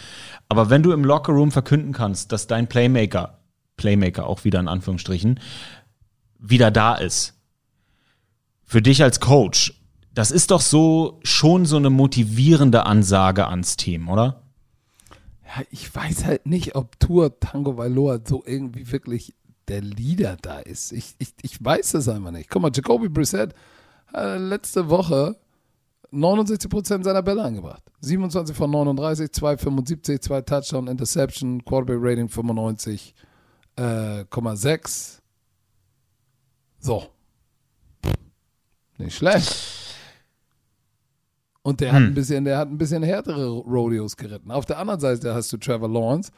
[0.50, 3.40] Aber wenn du im Lockerroom verkünden kannst, dass dein Playmaker,
[3.78, 5.40] Playmaker auch wieder in Anführungsstrichen,
[6.40, 7.34] wieder da ist,
[8.64, 9.82] für dich als Coach,
[10.14, 14.45] das ist doch so schon so eine motivierende Ansage ans Team, oder?
[15.46, 19.36] Ja, ich weiß halt nicht, ob Tour Tango Vailoa so irgendwie wirklich
[19.68, 20.92] der Leader da ist.
[20.92, 22.50] Ich, ich, ich weiß das einfach nicht.
[22.50, 23.54] Guck mal, Jacoby Brissett
[24.14, 25.36] hat letzte Woche
[26.12, 27.84] 69% seiner Bälle angebracht.
[28.02, 35.20] 27 von 39, 2,75, 2 Touchdown, Interception, Quarterback Rating 95,6.
[36.80, 37.04] so.
[38.98, 39.85] Nicht schlecht.
[41.66, 44.52] Und der hat ein bisschen, der hat ein bisschen härtere Rodeos geritten.
[44.52, 46.32] Auf der anderen Seite hast du Trevor Lawrence,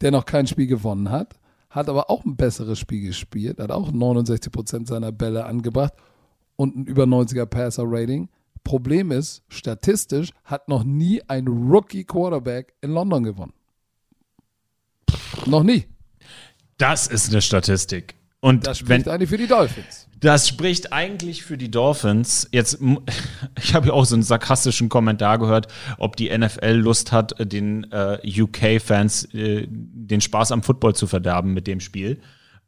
[0.00, 1.38] der noch kein Spiel gewonnen hat,
[1.70, 5.92] hat aber auch ein besseres Spiel gespielt, hat auch 69% seiner Bälle angebracht
[6.56, 8.28] und ein über 90er Passer-Rating.
[8.64, 13.52] Problem ist, statistisch hat noch nie ein Rookie-Quarterback in London gewonnen.
[15.46, 15.84] Noch nie.
[16.78, 18.16] Das ist eine Statistik.
[18.44, 20.08] Und Das wenn, spricht eigentlich für die Dolphins.
[20.18, 22.48] Das spricht eigentlich für die Dolphins.
[22.50, 22.78] Jetzt,
[23.62, 27.90] ich habe ja auch so einen sarkastischen Kommentar gehört, ob die NFL Lust hat, den
[27.92, 32.20] äh, UK-Fans äh, den Spaß am Football zu verderben mit dem Spiel.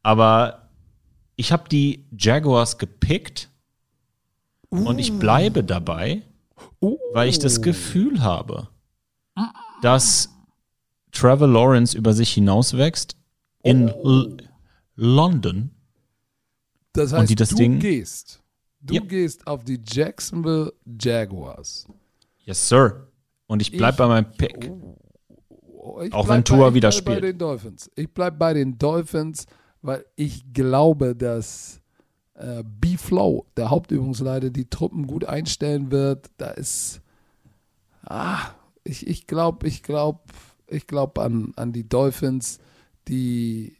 [0.04, 0.70] Aber
[1.34, 3.50] ich habe die Jaguars gepickt
[4.70, 6.22] und ich bleibe dabei,
[6.80, 8.68] Uh, weil ich das Gefühl habe,
[9.82, 10.28] dass
[11.12, 13.16] Trevor Lawrence über sich hinauswächst
[13.62, 14.36] in L
[14.96, 15.70] London.
[16.92, 18.40] das und heißt, die das du Ding- gehst,
[18.80, 19.00] du Ja.
[19.00, 21.86] gehst auf die Jacksonville Jaguars.
[22.44, 23.08] Yes, sir.
[23.46, 24.70] Und ich bleib Ich- bei meinem Pick.
[25.68, 27.34] Oh, Ich Auch wenn Tua bei, wieder ich bleib bei spielt.
[27.34, 27.90] den Dolphins.
[27.96, 29.46] Ich bleibe bei den Dolphins,
[29.82, 31.80] weil ich glaube, dass
[32.36, 36.30] äh, B-Flow, der Hauptübungsleiter, die Truppen gut einstellen wird.
[36.36, 37.00] Da ist,
[38.02, 38.40] ah,
[38.82, 40.20] ich, glaube, ich glaube,
[40.66, 42.58] ich glaube an, an die Dolphins,
[43.06, 43.76] die,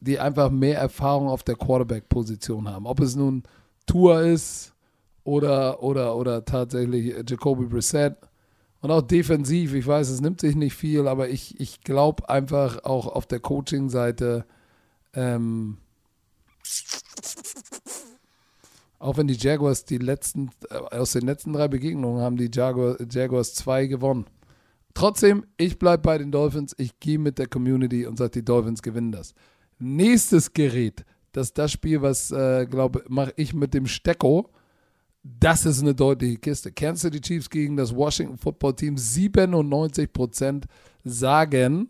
[0.00, 2.86] die einfach mehr Erfahrung auf der Quarterback-Position haben.
[2.86, 3.42] Ob es nun
[3.86, 4.74] Tour ist
[5.24, 8.16] oder, oder, oder tatsächlich Jacoby Brissett.
[8.80, 12.84] Und auch defensiv, ich weiß, es nimmt sich nicht viel, aber ich, ich glaube einfach
[12.84, 14.44] auch auf der Coaching-Seite,
[15.14, 15.78] ähm,
[18.98, 22.96] auch wenn die Jaguars die letzten, äh, aus den letzten drei Begegnungen haben die Jaguar,
[23.10, 24.26] Jaguars zwei gewonnen.
[24.94, 28.82] Trotzdem, ich bleibe bei den Dolphins, ich gehe mit der Community und sage, die Dolphins
[28.82, 29.34] gewinnen das.
[29.78, 34.50] Nächstes Gerät, das ist das Spiel, was, äh, glaube mache ich mit dem Stecko.
[35.22, 36.70] das ist eine deutliche Kiste.
[36.70, 38.94] Kansas City Chiefs gegen das Washington Football Team.
[38.96, 40.64] 97%
[41.04, 41.88] sagen,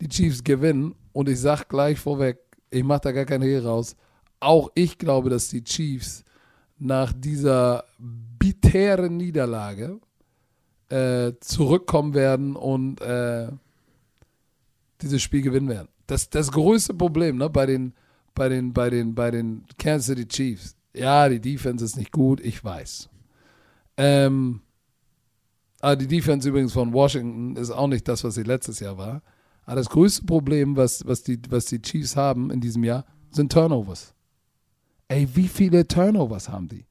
[0.00, 0.94] die Chiefs gewinnen.
[1.12, 2.38] Und ich sage gleich vorweg,
[2.70, 3.94] ich mache da gar keinen Hehl raus.
[4.40, 6.24] Auch ich glaube, dass die Chiefs
[6.78, 10.00] nach dieser bitären Niederlage
[10.88, 13.48] äh, zurückkommen werden und äh,
[15.00, 15.88] dieses Spiel gewinnen werden.
[16.06, 17.94] Das, das größte Problem ne, bei, den,
[18.34, 22.40] bei, den, bei, den, bei den Kansas City Chiefs ja, die Defense ist nicht gut,
[22.40, 23.08] ich weiß.
[23.96, 24.60] Ähm,
[25.80, 29.22] aber die Defense übrigens von Washington ist auch nicht das, was sie letztes Jahr war.
[29.66, 33.52] Aber das größte Problem, was, was, die, was die Chiefs haben in diesem Jahr, sind
[33.52, 34.14] Turnovers.
[35.08, 36.86] Ey, wie viele Turnovers haben die?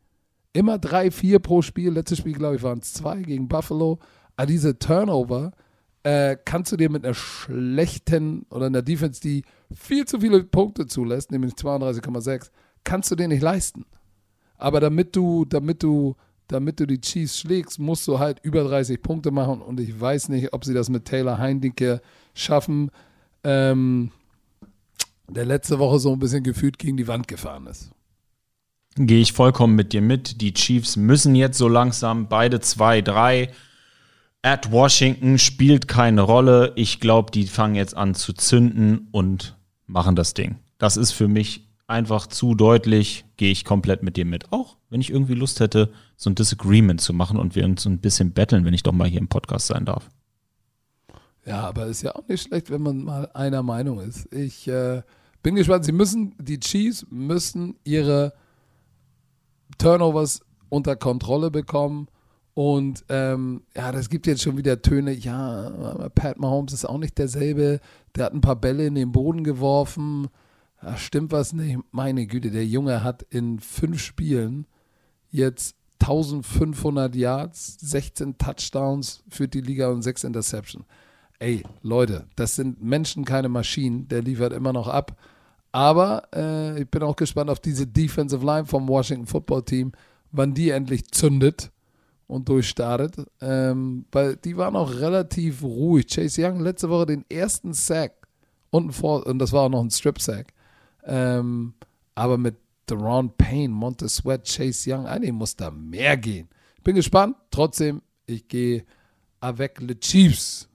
[0.52, 1.92] Immer drei, vier pro Spiel.
[1.94, 4.00] Letztes Spiel, glaube ich, waren es zwei gegen Buffalo.
[4.36, 5.54] Aber diese Turnover
[6.04, 10.86] äh, kannst du dir mit einer schlechten oder einer Defense, die viel zu viele Punkte
[10.86, 12.52] zulässt, nämlich 32,6,
[12.84, 13.86] kannst du dir nicht leisten.
[14.58, 16.16] Aber damit du, damit du,
[16.48, 19.62] damit du die Chiefs schlägst, musst du halt über 30 Punkte machen.
[19.62, 22.02] Und ich weiß nicht, ob sie das mit Taylor Heinecke
[22.34, 22.92] schaffen,
[23.44, 24.12] ähm,
[25.30, 27.92] der letzte Woche so ein bisschen gefühlt gegen die Wand gefahren ist.
[28.96, 30.42] Gehe ich vollkommen mit dir mit.
[30.42, 33.52] Die Chiefs müssen jetzt so langsam beide zwei, drei.
[34.46, 36.74] At Washington spielt keine Rolle.
[36.76, 40.58] Ich glaube, die fangen jetzt an zu zünden und machen das Ding.
[40.78, 44.52] Das ist für mich einfach zu deutlich, gehe ich komplett mit dir mit.
[44.52, 48.00] Auch wenn ich irgendwie Lust hätte, so ein Disagreement zu machen und wir uns ein
[48.00, 50.10] bisschen betteln, wenn ich doch mal hier im Podcast sein darf.
[51.46, 54.34] Ja, aber ist ja auch nicht schlecht, wenn man mal einer Meinung ist.
[54.34, 55.04] Ich äh,
[55.42, 55.86] bin gespannt.
[55.86, 58.34] Sie müssen, die Chiefs müssen ihre
[59.78, 62.08] Turnovers unter Kontrolle bekommen.
[62.54, 65.12] Und ähm, ja, das gibt jetzt schon wieder Töne.
[65.14, 67.80] Ja, Pat Mahomes ist auch nicht derselbe.
[68.16, 70.28] Der hat ein paar Bälle in den Boden geworfen.
[70.80, 71.80] Ach, stimmt was nicht?
[71.92, 74.68] Meine Güte, der Junge hat in fünf Spielen
[75.32, 80.86] jetzt 1500 Yards, 16 Touchdowns für die Liga und 6 Interceptions.
[81.40, 84.08] Ey, Leute, das sind Menschen, keine Maschinen.
[84.10, 85.18] Der liefert immer noch ab.
[85.72, 89.92] Aber äh, ich bin auch gespannt auf diese Defensive Line vom Washington Football Team,
[90.32, 91.73] wann die endlich zündet
[92.34, 93.16] und durchstartet.
[93.42, 96.08] Ähm, weil die waren auch relativ ruhig.
[96.08, 98.28] Chase Young letzte Woche den ersten Sack
[98.72, 100.54] und, vor, und das war auch noch ein Strip-Sack.
[101.06, 101.74] Ähm,
[102.16, 102.56] aber mit
[102.90, 106.50] Deron Payne, Montez Sweat, Chase Young, eigentlich muss da mehr gehen.
[106.84, 107.36] Bin gespannt.
[107.52, 108.84] Trotzdem, ich gehe
[109.40, 110.68] avec le Chiefs.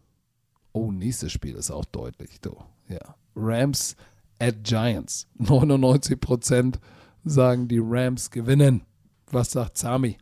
[0.73, 2.41] Oh, nächstes Spiel ist auch deutlich.
[2.41, 2.57] Du.
[2.89, 3.17] Ja.
[3.35, 3.97] Rams
[4.39, 5.27] at Giants.
[5.39, 6.77] 99%
[7.25, 8.83] sagen, die Rams gewinnen.
[9.31, 10.19] Was sagt Sami?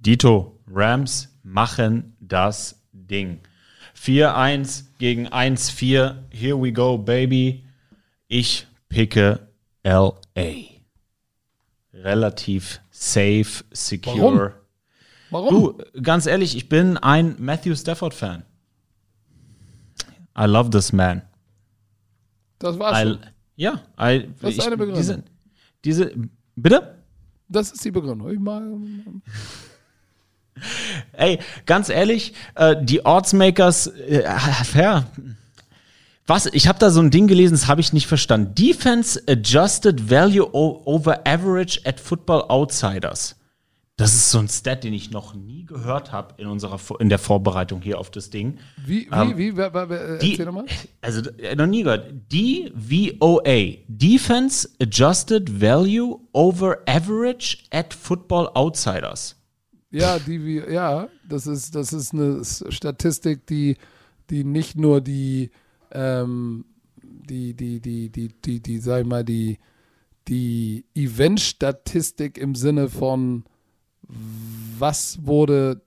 [0.00, 3.40] Dito, Rams machen das Ding.
[3.94, 6.14] 4-1 gegen 1-4.
[6.30, 7.64] Here we go, baby.
[8.28, 9.48] Ich picke
[9.84, 10.14] LA.
[11.92, 14.54] Relativ safe, secure.
[15.30, 15.50] Warum?
[15.50, 15.76] Warum?
[15.76, 18.44] Du, ganz ehrlich, ich bin ein Matthew Stafford-Fan.
[20.38, 21.22] I love this man.
[22.58, 23.04] Das war's.
[23.04, 23.18] I,
[23.56, 25.02] ja, I, das ist ich, eine Begründung.
[25.02, 25.24] Diese,
[25.84, 26.12] diese,
[26.56, 27.04] bitte?
[27.48, 28.30] Das ist die Begründung.
[28.30, 28.62] Ich mag,
[31.12, 34.24] Ey, ganz ehrlich, äh, die Oddsmakers, äh,
[34.74, 35.04] ja,
[36.26, 36.46] was?
[36.46, 38.54] Ich habe da so ein Ding gelesen, das habe ich nicht verstanden.
[38.54, 43.34] Defense Adjusted Value over Average at Football Outsiders.
[44.00, 47.18] Das ist so ein Stat, den ich noch nie gehört habe in unserer in der
[47.18, 48.58] Vorbereitung hier auf das Ding.
[48.86, 50.64] Wie, wie, ähm, wie, wer, wer, wer, die, erzähl nochmal.
[51.02, 52.10] Also, äh, noch nie gehört.
[52.32, 59.36] DVOA, Defense Adjusted Value over Average at Football Outsiders.
[59.90, 63.76] Ja, die, ja, das ist, das ist eine Statistik, die,
[64.30, 65.50] die nicht nur die
[65.90, 66.64] ähm,
[67.30, 69.58] die, die, die, die, die, die, sag ich mal, die,
[70.28, 73.44] die Event-Statistik im Sinne von
[74.78, 75.82] was wurde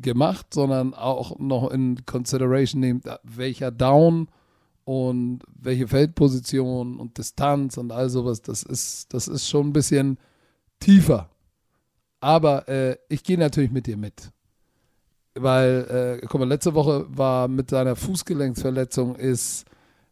[0.00, 4.28] gemacht, sondern auch noch in Consideration nimmt, welcher Down
[4.84, 10.18] und welche Feldposition und Distanz und all sowas, das ist, das ist schon ein bisschen
[10.80, 11.30] tiefer.
[12.20, 14.32] Aber äh, ich gehe natürlich mit dir mit
[15.42, 19.64] weil, äh, guck mal, letzte Woche war mit seiner Fußgelenksverletzung ist,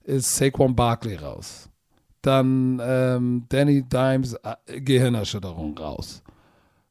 [0.05, 1.69] ist Saquon Barkley raus.
[2.23, 6.23] Dann ähm, Danny Dimes äh, Gehirnerschütterung raus.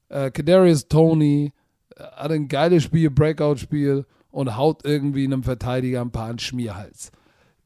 [0.10, 1.52] Äh, Kadarius Tony
[1.96, 7.12] äh, hat ein geiles Spiel, Breakout-Spiel und haut irgendwie einem Verteidiger ein paar einen Schmierhals.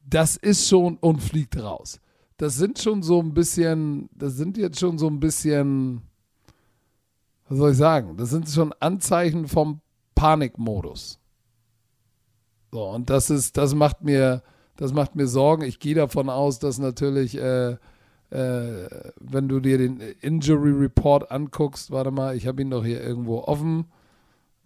[0.05, 1.99] Das ist schon und fliegt raus.
[2.37, 6.01] Das sind schon so ein bisschen, das sind jetzt schon so ein bisschen,
[7.49, 9.81] was soll ich sagen, das sind schon Anzeichen vom
[10.15, 11.19] Panikmodus.
[12.71, 14.43] So, und das ist, das macht mir,
[14.77, 15.63] das macht mir Sorgen.
[15.63, 17.77] Ich gehe davon aus, dass natürlich äh,
[18.31, 18.87] äh,
[19.19, 23.39] wenn du dir den Injury Report anguckst, warte mal, ich habe ihn doch hier irgendwo
[23.39, 23.85] offen.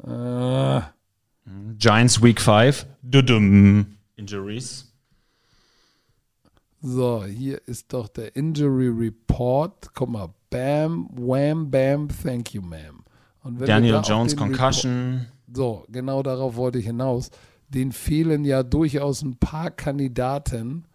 [0.04, 0.82] Äh,
[1.78, 2.86] Giants Week 5.
[4.18, 4.92] Injuries.
[6.82, 9.92] So, hier ist doch der Injury Report.
[9.94, 13.04] Guck mal, bam, wham, bam, thank you, ma'am.
[13.66, 15.14] Daniel Jones Concussion.
[15.14, 17.32] Report, so, genau darauf wollte ich hinaus.
[17.70, 20.86] Den fehlen ja durchaus ein paar Kandidaten.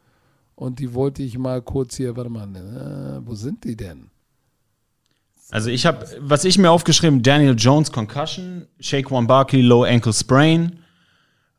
[0.55, 4.11] Und die wollte ich mal kurz hier, warte mal, äh, wo sind die denn?
[5.51, 10.13] Also ich habe, was ich mir aufgeschrieben, Daniel Jones Concussion, Shake One Barkley Low Ankle
[10.13, 10.81] Sprain,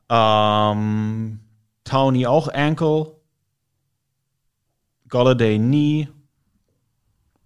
[0.09, 1.39] ähm,
[1.85, 3.15] Townie auch Ankle,
[5.07, 6.07] Golladay nie.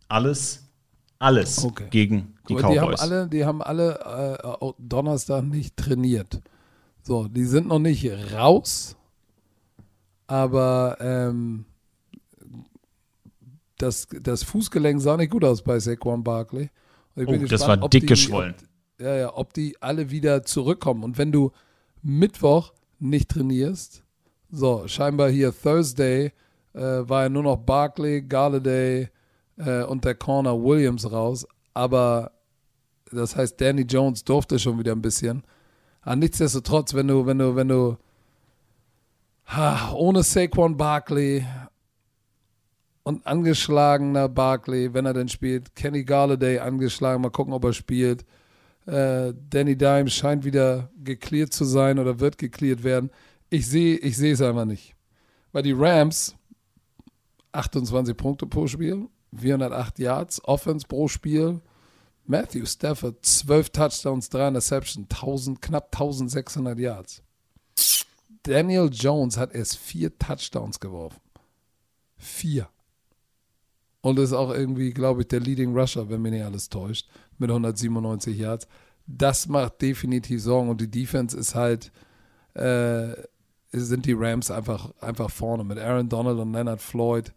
[0.07, 0.63] Alles,
[1.19, 1.87] alles okay.
[1.89, 2.71] gegen die Cowboys.
[2.71, 6.41] Die haben alle, die haben alle äh, Donnerstag nicht trainiert.
[7.01, 8.95] So, die sind noch nicht raus,
[10.27, 11.65] aber ähm,
[13.77, 16.69] das, das Fußgelenk sah nicht gut aus bei Saquon Barkley.
[17.15, 18.55] oh, gespannt, das war dick die, geschwollen.
[18.97, 21.03] Ob, ja, ja, ob die alle wieder zurückkommen.
[21.03, 21.51] Und wenn du
[22.01, 24.03] Mittwoch nicht trainierst,
[24.49, 26.31] so, scheinbar hier Thursday
[26.73, 29.09] äh, war ja nur noch Barkley, Galladay
[29.57, 31.45] äh, und der Corner Williams raus.
[31.73, 32.31] Aber
[33.11, 35.43] das heißt, Danny Jones durfte schon wieder ein bisschen.
[36.01, 37.97] Aber nichtsdestotrotz, wenn du, wenn du, wenn du
[39.47, 41.45] ha, ohne Saquon Barkley
[43.03, 48.25] und angeschlagener Barkley, wenn er denn spielt, Kenny Galladay angeschlagen, mal gucken, ob er spielt.
[48.85, 53.09] Äh, Danny Dimes scheint wieder geklärt zu sein oder wird geklärt werden.
[53.49, 54.95] Ich sehe ich es einfach nicht.
[55.51, 56.35] Weil die Rams,
[57.51, 61.61] 28 Punkte pro Spiel, 408 Yards, Offense pro Spiel.
[62.25, 67.21] Matthew Stafford, 12 Touchdowns, 3 Interceptions, 1000, knapp 1600 Yards.
[68.43, 71.19] Daniel Jones hat erst vier Touchdowns geworfen.
[72.17, 72.69] Vier.
[74.01, 77.49] Und ist auch irgendwie, glaube ich, der Leading Rusher, wenn mich nicht alles täuscht, mit
[77.49, 78.67] 197 Yards.
[79.07, 80.69] Das macht definitiv Sorgen.
[80.69, 81.91] Und die Defense ist halt,
[82.53, 83.13] äh,
[83.71, 87.33] sind die Rams einfach, einfach vorne mit Aaron Donald und Leonard Floyd.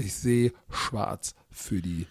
[0.00, 2.06] Ich sehe schwarz für die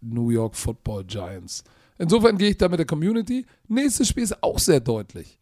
[0.00, 1.64] New York Football Giants.
[1.98, 3.46] Insofern gehe ich da mit der Community.
[3.68, 5.38] Nächstes Spiel ist auch sehr deutlich.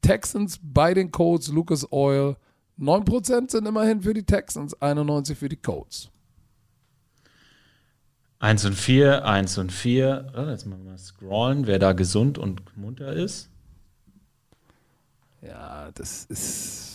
[0.00, 2.36] Texans bei den Colts, Lucas Oil.
[2.78, 6.10] 9% sind immerhin für die Texans, 91% für die Colts.
[8.40, 10.32] 1 und 4, 1 und 4.
[10.36, 13.48] Oh, jetzt mal scrollen, wer da gesund und munter ist.
[15.40, 16.91] Ja, das ist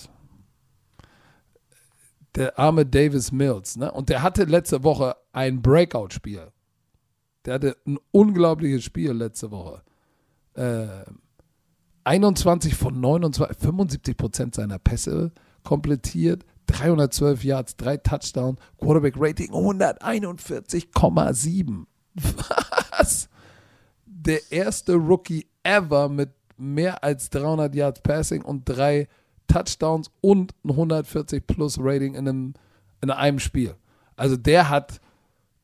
[2.37, 3.77] der arme Davis Mills.
[3.77, 3.89] Ne?
[3.91, 6.51] Und der hatte letzte Woche ein Breakout-Spiel.
[7.45, 9.81] Der hatte ein unglaubliches Spiel letzte Woche.
[10.53, 10.85] Äh,
[12.03, 15.31] 21 von 29, 75 Prozent seiner Pässe
[15.63, 21.87] komplettiert, 312 Yards, drei Touchdowns, Quarterback Rating 141,7.
[22.13, 23.29] Was?
[24.05, 29.17] Der erste Rookie ever mit mehr als 300 Yards Passing und drei Touchdowns
[30.21, 32.53] und ein 140 plus Rating in einem,
[33.01, 33.75] in einem Spiel.
[34.15, 34.99] Also der hat,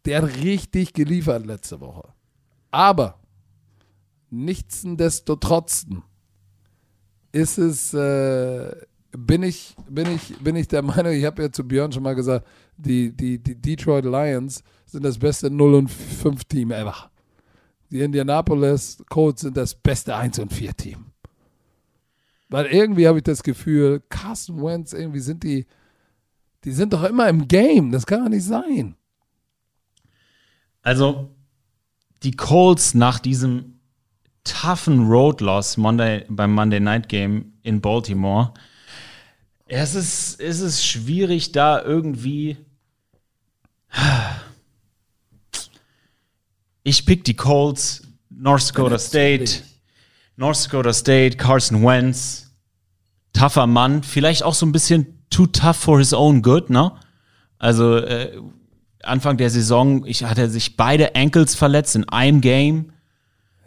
[0.05, 2.09] der hat richtig geliefert letzte Woche.
[2.71, 3.19] Aber
[4.29, 5.85] nichtsdestotrotz
[7.31, 8.75] ist es, äh,
[9.11, 12.15] bin ich, bin ich, bin ich der Meinung, ich habe ja zu Björn schon mal
[12.15, 17.11] gesagt, die, die, die Detroit Lions sind das beste 0 und 5 Team ever.
[17.91, 21.12] Die Indianapolis Colts sind das beste 1 und 4 Team.
[22.53, 25.65] Weil irgendwie habe ich das Gefühl, Carson Wentz, irgendwie sind die,
[26.63, 27.91] die sind doch immer im Game.
[27.91, 28.95] Das kann doch nicht sein.
[30.83, 31.33] Also,
[32.21, 33.79] die Colts nach diesem
[34.43, 38.53] toughen Road Loss Monday, beim Monday Night Game in Baltimore
[39.65, 42.57] es ist, es ist schwierig, da irgendwie.
[46.83, 49.63] Ich pick die Colts, North Dakota State,
[50.35, 52.42] North Dakota State, Carson Wentz,
[53.33, 56.91] tougher Mann, vielleicht auch so ein bisschen too tough for his own good, ne?
[57.59, 58.39] Also äh,
[59.03, 62.93] Anfang der Saison, ich hatte sich beide Ankles verletzt in einem Game.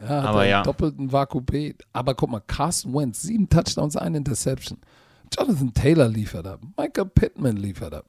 [0.01, 0.63] Ja, aber ja.
[0.63, 1.75] doppelten Vakupé.
[1.93, 4.79] Aber guck mal, Carson Wentz, sieben Touchdowns, eine Interception.
[5.37, 6.61] Jonathan Taylor liefert ab.
[6.77, 8.07] Michael Pittman liefert ab.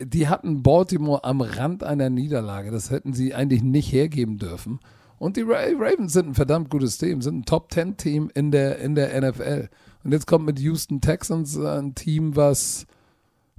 [0.00, 2.70] Die hatten Baltimore am Rand einer Niederlage.
[2.70, 4.80] Das hätten sie eigentlich nicht hergeben dürfen.
[5.18, 9.20] Und die Ravens sind ein verdammt gutes Team, sind ein Top-10-Team in der, in der
[9.20, 9.68] NFL.
[10.04, 12.86] Und jetzt kommt mit Houston Texans ein Team, was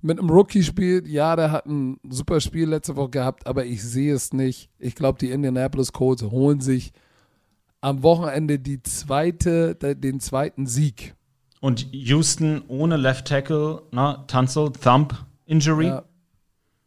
[0.02, 1.08] mit einem Rookie spielt.
[1.08, 4.70] Ja, der hat ein super Spiel letzte Woche gehabt, aber ich sehe es nicht.
[4.78, 6.92] Ich glaube, die Indianapolis Colts holen sich
[7.80, 11.16] am Wochenende die zweite, den zweiten Sieg.
[11.62, 15.88] Und Houston ohne Left Tackle, ne, Tunzel, Thump, Injury?
[15.88, 16.04] Ja,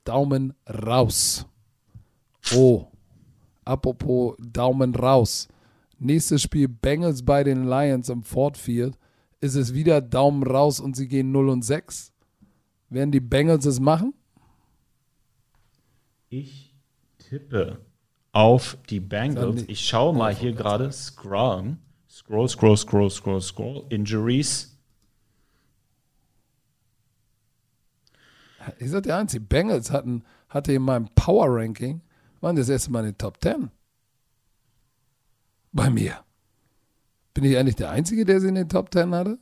[0.04, 1.46] Daumen raus.
[2.54, 2.86] Oh,
[3.64, 5.48] apropos Daumen raus.
[5.98, 8.98] Nächstes Spiel Bengals bei den Lions am Ford Field.
[9.40, 12.12] Ist es wieder Daumen raus und sie gehen 0 und 6?
[12.88, 14.14] Werden die Bengals es machen?
[16.28, 16.74] Ich
[17.18, 17.80] tippe
[18.32, 19.64] auf die Bengals.
[19.66, 20.90] Ich schaue mal hier gerade.
[20.92, 21.76] Scroll.
[22.08, 23.86] Scroll, scroll, scroll, scroll, scroll.
[23.88, 24.78] Injuries.
[28.78, 32.02] Ich sag dir eins, die Bengals hatten, hatte in meinem Power Ranking,
[32.40, 33.70] waren das erste Mal in den Top 10.
[35.72, 36.25] Bei mir.
[37.36, 39.38] Bin ich eigentlich der Einzige, der sie in den Top 10 hatte?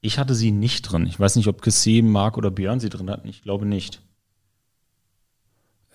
[0.00, 1.04] Ich hatte sie nicht drin.
[1.04, 3.28] Ich weiß nicht, ob Kassim, Mark oder Björn sie drin hatten.
[3.28, 4.00] Ich glaube nicht.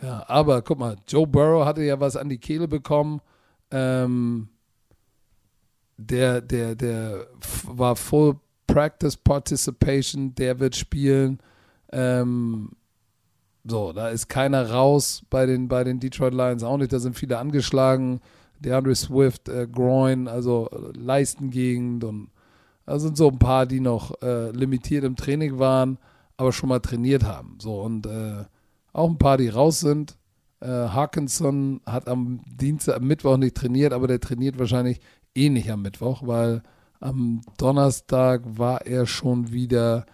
[0.04, 3.22] Ja, aber guck mal, Joe Burrow hatte ja was an die Kehle bekommen.
[3.72, 4.50] Ähm,
[5.98, 7.26] der, der, der
[7.64, 11.40] war Full Practice Participation, der wird spielen.
[11.92, 12.70] Ähm,
[13.64, 16.94] so, da ist keiner raus bei den, bei den Detroit Lions auch nicht.
[16.94, 18.22] Da sind viele angeschlagen.
[18.64, 22.30] DeAndre Swift, äh, Groin, also äh, Leistengegend und
[22.86, 25.98] da sind so ein paar, die noch äh, limitiert im Training waren,
[26.36, 27.58] aber schon mal trainiert haben.
[27.60, 28.44] So und äh,
[28.92, 30.18] auch ein paar, die raus sind.
[30.60, 35.00] Äh, Harkinson hat am Dienstag, am Mittwoch nicht trainiert, aber der trainiert wahrscheinlich
[35.36, 36.62] eh nicht am Mittwoch, weil
[37.00, 40.06] am Donnerstag war er schon wieder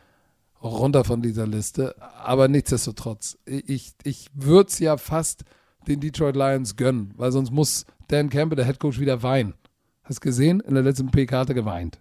[0.61, 1.95] runter von dieser Liste.
[2.23, 5.43] Aber nichtsdestotrotz, ich, ich würde es ja fast
[5.87, 9.53] den Detroit Lions gönnen, weil sonst muss Dan Campbell, der Head Coach, wieder weinen.
[10.03, 10.59] Hast du gesehen?
[10.59, 11.99] In der letzten PK-Karte geweint.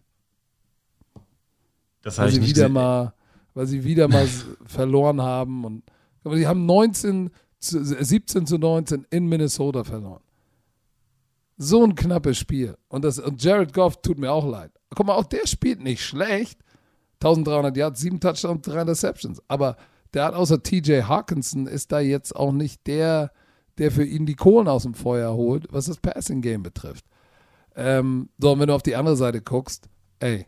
[2.02, 3.12] Das heißt weil sie wieder mal,
[3.54, 4.26] weil sie wieder mal
[4.66, 5.82] verloren haben und
[6.24, 10.22] aber die haben 19 zu, 17 zu 19 in Minnesota verloren.
[11.56, 12.76] So ein knappes Spiel.
[12.88, 14.70] Und, das, und Jared Goff tut mir auch leid.
[14.94, 16.60] Guck mal, auch der spielt nicht schlecht.
[17.14, 19.42] 1300 Yards, 7 Touchdowns, 3 Interceptions.
[19.48, 19.76] Aber
[20.14, 23.32] der hat außer TJ Hawkinson ist da jetzt auch nicht der,
[23.78, 27.04] der für ihn die Kohlen aus dem Feuer holt, was das Passing Game betrifft.
[27.76, 30.46] Ähm, so, und wenn du auf die andere Seite guckst, ey,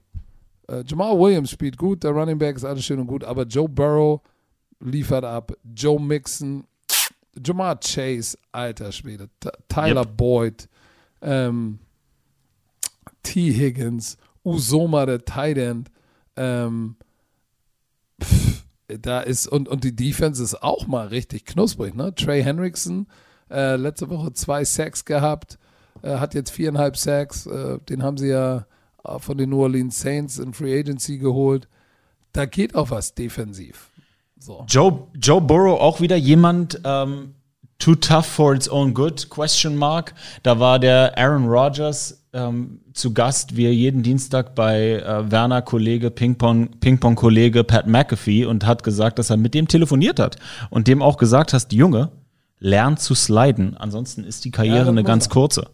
[0.69, 3.69] äh, Jamal Williams spielt gut, der Running Back ist alles schön und gut, aber Joe
[3.69, 4.21] Burrow
[4.81, 6.65] liefert ab, Joe Mixon,
[7.45, 9.29] Jamar Chase, alter Schwede,
[9.69, 10.17] Tyler yep.
[10.17, 10.69] Boyd,
[11.23, 11.79] ähm,
[13.23, 13.53] T.
[13.53, 15.91] Higgins, Usoma, der Tight End,
[16.37, 16.97] ähm,
[18.99, 22.15] da ist, und, und die Defense ist auch mal richtig knusprig, ne?
[22.15, 23.07] Trey Hendrickson,
[23.51, 25.59] äh, letzte Woche zwei Sacks gehabt,
[26.03, 28.67] äh, hat jetzt viereinhalb Sacks, äh, den haben sie ja
[29.05, 31.69] äh, von den New Orleans Saints in Free Agency geholt.
[32.33, 33.91] Da geht auch was defensiv.
[34.39, 34.65] So.
[34.69, 37.35] Joe, Joe Burrow auch wieder jemand, ähm,
[37.79, 40.15] too tough for its own good, question mark.
[40.43, 46.11] Da war der Aaron Rodgers ähm, zu Gast, wie jeden Dienstag bei äh, Werner Kollege,
[46.11, 50.37] Ping-Pong-Kollege Pat McAfee und hat gesagt, dass er mit dem telefoniert hat
[50.71, 52.13] und dem auch gesagt hast, Junge,
[52.59, 55.31] lern zu sliden, ansonsten ist die Karriere ja, eine ganz er.
[55.31, 55.71] kurze.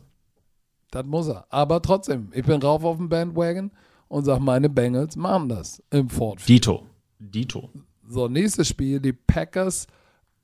[0.90, 1.46] Das muss er.
[1.50, 3.70] Aber trotzdem, ich bin rauf auf dem Bandwagon
[4.08, 6.40] und sag, meine Bengals machen das im Ford.
[6.48, 6.86] Dito.
[7.18, 7.70] Dito.
[8.08, 9.86] So, nächstes Spiel, die Packers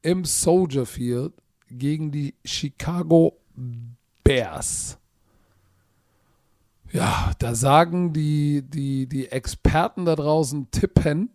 [0.03, 1.33] im Soldier Field
[1.71, 3.39] gegen die Chicago
[4.25, 4.99] Bears.
[6.93, 11.31] Ja, da sagen die, die, die Experten da draußen tippen,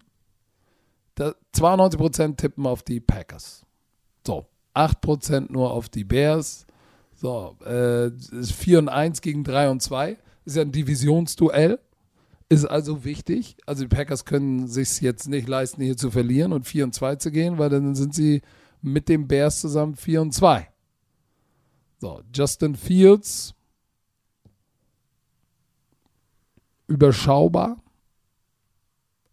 [1.16, 3.66] da 92% tippen auf die Packers.
[4.26, 4.45] So,
[4.76, 6.68] 8% nur auf die Bears.
[7.16, 10.18] So, äh, 4 und 1 gegen 3 und 2.
[10.45, 11.80] Ist ja ein Divisionsduell.
[12.49, 13.58] Ist also wichtig.
[13.66, 17.16] Also die Packers können sich jetzt nicht leisten, hier zu verlieren und 4 und 2
[17.16, 18.43] zu gehen, weil dann sind sie
[18.84, 20.68] mit den Bears zusammen 4 und 2.
[21.99, 23.55] So, Justin Fields.
[26.88, 27.78] Überschaubar.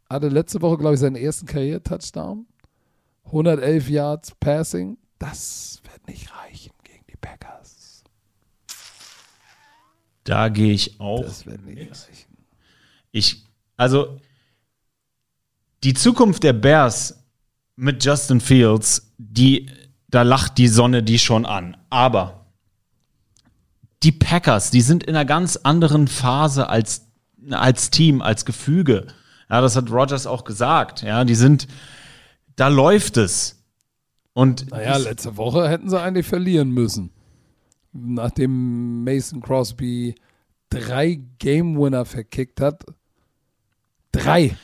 [0.08, 2.46] Hatte letzte Woche, glaube ich, seinen ersten Karriere-Touchdown.
[3.26, 4.98] 111 Yards Passing.
[5.18, 8.04] Das wird nicht reichen gegen die Packers.
[10.24, 11.22] Da gehe ich auch.
[11.22, 12.36] Das wird nicht reichen.
[13.12, 13.44] Ich,
[13.76, 14.18] also
[15.84, 17.24] die Zukunft der Bears
[17.76, 19.70] mit Justin Fields, die,
[20.08, 21.76] da lacht die Sonne die schon an.
[21.90, 22.46] Aber
[24.02, 27.03] die Packers, die sind in einer ganz anderen Phase als,
[27.50, 29.06] als Team, als Gefüge.
[29.50, 31.02] Ja, das hat Rogers auch gesagt.
[31.02, 31.68] Ja, die sind,
[32.56, 33.62] da läuft es.
[34.32, 37.10] Und naja, letzte Woche hätten sie eigentlich verlieren müssen.
[37.92, 40.16] Nachdem Mason Crosby
[40.70, 42.84] drei Game Winner verkickt hat,
[44.14, 44.56] Drei.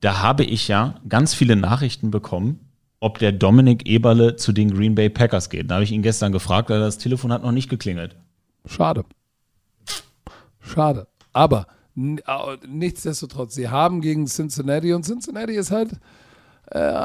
[0.00, 4.94] Da habe ich ja ganz viele Nachrichten bekommen, ob der Dominik Eberle zu den Green
[4.94, 5.70] Bay Packers geht.
[5.70, 8.16] Da habe ich ihn gestern gefragt, weil das Telefon hat noch nicht geklingelt.
[8.66, 9.04] Schade.
[10.60, 11.06] Schade.
[11.32, 15.92] Aber nichtsdestotrotz, sie haben gegen Cincinnati und Cincinnati ist halt
[16.70, 17.02] äh,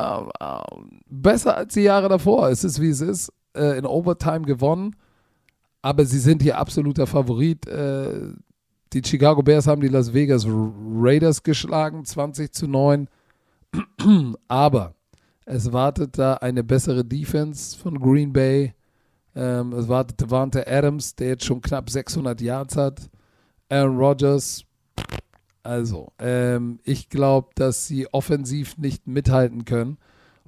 [1.10, 2.50] besser als die Jahre davor.
[2.50, 3.32] Es ist wie es ist.
[3.58, 4.96] Äh, in Overtime gewonnen.
[5.82, 7.68] Aber sie sind hier absoluter Favorit.
[7.68, 8.34] Äh,
[8.94, 13.08] die Chicago Bears haben die Las Vegas Raiders geschlagen, 20 zu 9.
[14.48, 14.94] Aber
[15.46, 18.74] es wartet da eine bessere Defense von Green Bay.
[19.36, 23.10] Ähm, es wartet Devante Adams, der jetzt schon knapp 600 Yards hat.
[23.70, 24.64] Aaron Rodgers.
[25.68, 29.98] Also, ähm, ich glaube, dass sie offensiv nicht mithalten können.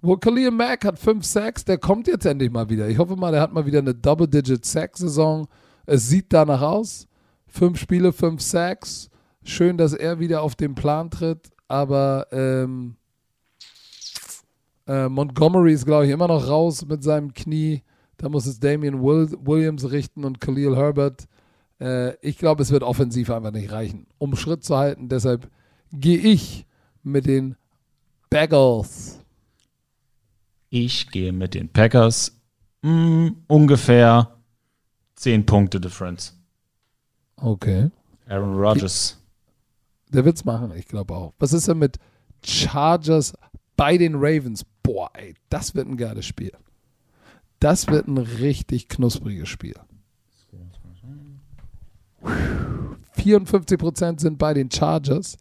[0.02, 2.88] Wo Khalil Mack hat 5 Sacks, der kommt jetzt endlich mal wieder.
[2.88, 5.50] Ich hoffe mal, der hat mal wieder eine Double-Digit-Sack-Saison.
[5.86, 7.06] Es sieht danach aus.
[7.48, 9.10] Fünf Spiele, fünf Sacks.
[9.44, 12.96] Schön, dass er wieder auf den Plan tritt, aber ähm,
[14.88, 17.84] äh, Montgomery ist, glaube ich, immer noch raus mit seinem Knie.
[18.16, 21.28] Da muss es Damian Will Williams richten und Khalil Herbert.
[21.80, 25.10] Äh, ich glaube, es wird offensiv einfach nicht reichen, um Schritt zu halten.
[25.10, 25.50] Deshalb
[25.92, 26.66] gehe ich
[27.04, 27.56] mit den
[28.30, 29.20] Bagels.
[30.70, 32.40] Ich gehe mit den Packers.
[32.82, 34.38] Mm, ungefähr
[35.16, 36.38] 10 Punkte Difference.
[37.38, 37.90] Okay.
[38.28, 39.18] Aaron Rodgers.
[40.10, 41.34] Der wird's machen, ich glaube auch.
[41.40, 41.98] Was ist denn mit
[42.44, 43.34] Chargers
[43.76, 44.66] bei den Ravens?
[44.84, 46.52] Boah, ey, das wird ein geiles Spiel.
[47.60, 49.76] Das wird ein richtig knuspriges Spiel.
[52.24, 55.38] 54% sind bei den Chargers,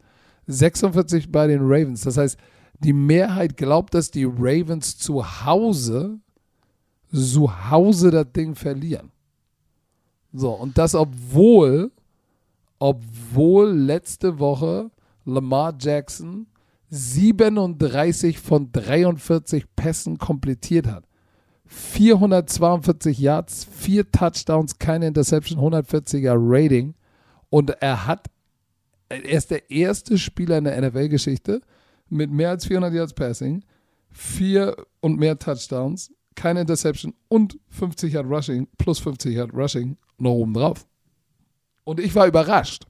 [0.47, 2.01] 46% bei den Ravens.
[2.01, 2.37] Das heißt,
[2.79, 6.19] die Mehrheit glaubt, dass die Ravens zu Hause,
[7.13, 9.11] zu Hause das Ding verlieren.
[10.31, 11.91] So, und das obwohl,
[12.77, 14.91] obwohl letzte Woche
[15.25, 16.47] Lamar Jackson
[16.89, 21.08] 37 von 43 Pässen komplettiert hat.
[21.69, 26.95] 442 Yards, 4 Touchdowns, keine Interception, 140er Rating.
[27.49, 28.27] Und er hat,
[29.07, 31.61] er ist der erste Spieler in der NFL-Geschichte
[32.09, 33.63] mit mehr als 400 Yards Passing,
[34.09, 40.31] 4 und mehr Touchdowns, keine Interception und 50 Yard Rushing, plus 50 Yard Rushing noch
[40.31, 40.87] oben drauf.
[41.83, 42.85] Und ich war überrascht.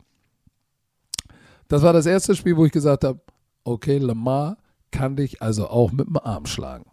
[1.67, 3.19] Das war das erste Spiel, wo ich gesagt habe,
[3.65, 4.57] okay, Lamar
[4.91, 6.88] kann dich also auch mit dem Arm schlagen.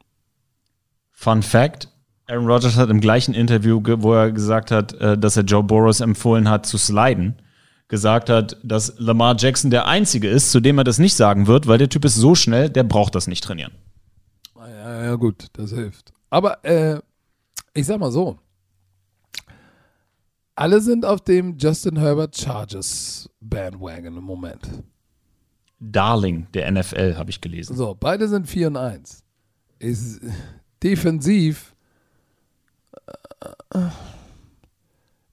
[1.19, 1.89] Fun Fact:
[2.27, 6.01] Aaron Rodgers hat im gleichen Interview, wo er gesagt hat, äh, dass er Joe Burrows
[6.01, 7.41] empfohlen hat zu sliden,
[7.89, 11.67] gesagt hat, dass Lamar Jackson der Einzige ist, zu dem er das nicht sagen wird,
[11.67, 13.73] weil der Typ ist so schnell, der braucht das nicht trainieren.
[14.57, 16.13] Ja, ja gut, das hilft.
[16.29, 17.01] Aber äh,
[17.73, 18.39] ich sag mal so,
[20.55, 24.69] alle sind auf dem Justin Herbert Chargers Bandwagon im Moment.
[25.81, 27.75] Darling der NFL, habe ich gelesen.
[27.75, 29.25] So, beide sind 4 und 1.
[29.79, 30.21] Ist
[30.83, 31.75] defensiv.
[33.73, 33.89] Äh,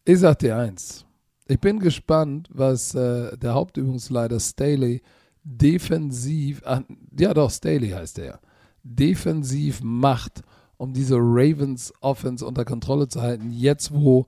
[0.05, 1.05] ich sag dir eins.
[1.47, 5.01] Ich bin gespannt, was äh, der Hauptübungsleiter Staley
[5.43, 6.81] defensiv, ach,
[7.17, 8.39] ja doch, Staley heißt er,
[8.83, 10.41] defensiv macht,
[10.77, 13.51] um diese Ravens Offense unter Kontrolle zu halten.
[13.51, 14.27] Jetzt, wo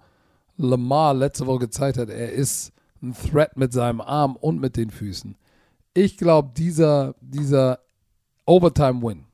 [0.57, 4.89] Lamar letzte Woche gezeigt hat, er ist ein Threat mit seinem Arm und mit den
[4.89, 5.35] Füßen.
[5.93, 7.79] Ich glaube, dieser, dieser
[8.45, 9.25] Overtime-Win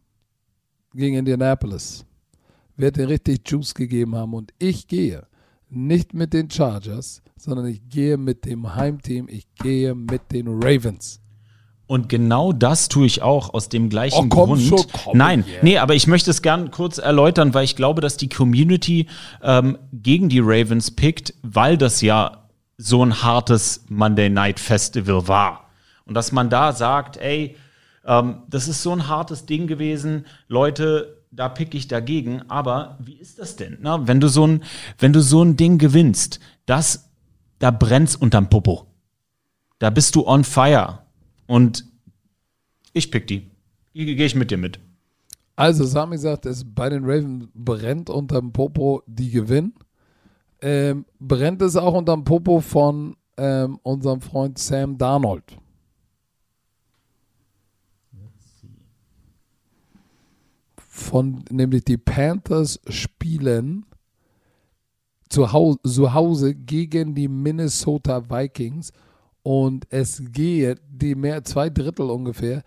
[0.93, 2.05] gegen Indianapolis
[2.77, 4.33] wird den richtig Juice gegeben haben.
[4.33, 5.23] Und ich gehe
[5.69, 9.27] nicht mit den Chargers, sondern ich gehe mit dem Heimteam.
[9.29, 11.21] Ich gehe mit den Ravens.
[11.87, 14.61] Und genau das tue ich auch aus dem gleichen oh, komm Grund.
[14.61, 15.59] Schon, komm Nein, yeah.
[15.61, 19.07] nee, aber ich möchte es gern kurz erläutern, weil ich glaube, dass die Community
[19.43, 25.69] ähm, gegen die Ravens pickt, weil das ja so ein hartes Monday Night Festival war.
[26.05, 27.57] Und dass man da sagt, ey,
[28.05, 32.41] ähm, das ist so ein hartes Ding gewesen, Leute, da pick ich dagegen.
[32.49, 33.77] Aber wie ist das denn?
[33.81, 34.63] Na, wenn du so ein,
[34.99, 37.09] wenn du so ein Ding gewinnst, das,
[37.59, 38.87] da brennt's unterm Popo.
[39.79, 40.99] Da bist du on fire.
[41.47, 41.85] Und
[42.93, 43.49] ich pick die.
[43.93, 44.79] Gehe ich mit dir mit.
[45.55, 49.73] Also, Sami sagt, es bei den Ravens brennt unterm Popo, die gewinnen.
[50.61, 55.57] Ähm, brennt es auch unterm Popo von ähm, unserem Freund Sam Darnold.
[61.11, 63.85] Von, nämlich die Panthers spielen
[65.27, 68.93] zu Hause, zu Hause gegen die Minnesota Vikings
[69.43, 72.63] und es gehe, die mehr, zwei Drittel ungefähr,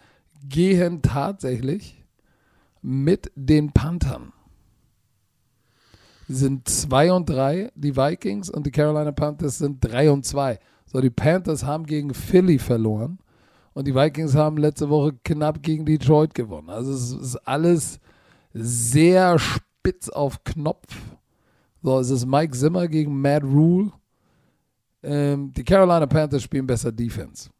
[0.46, 2.04] gehen tatsächlich
[2.82, 4.34] mit den Panthern.
[6.28, 10.60] Sind 2 und 3, die Vikings und die Carolina Panthers sind 3 und 2.
[10.84, 13.20] So, die Panthers haben gegen Philly verloren
[13.72, 16.68] und die Vikings haben letzte Woche knapp gegen Detroit gewonnen.
[16.68, 18.00] Also es ist alles
[18.54, 20.96] sehr spitz auf Knopf.
[21.82, 23.92] So, es ist Mike Zimmer gegen Matt Rule.
[25.02, 27.50] Ähm, die Carolina Panthers spielen besser Defense.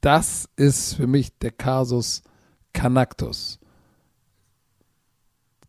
[0.00, 2.22] Das ist für mich der Kasus
[2.72, 3.60] Canactus.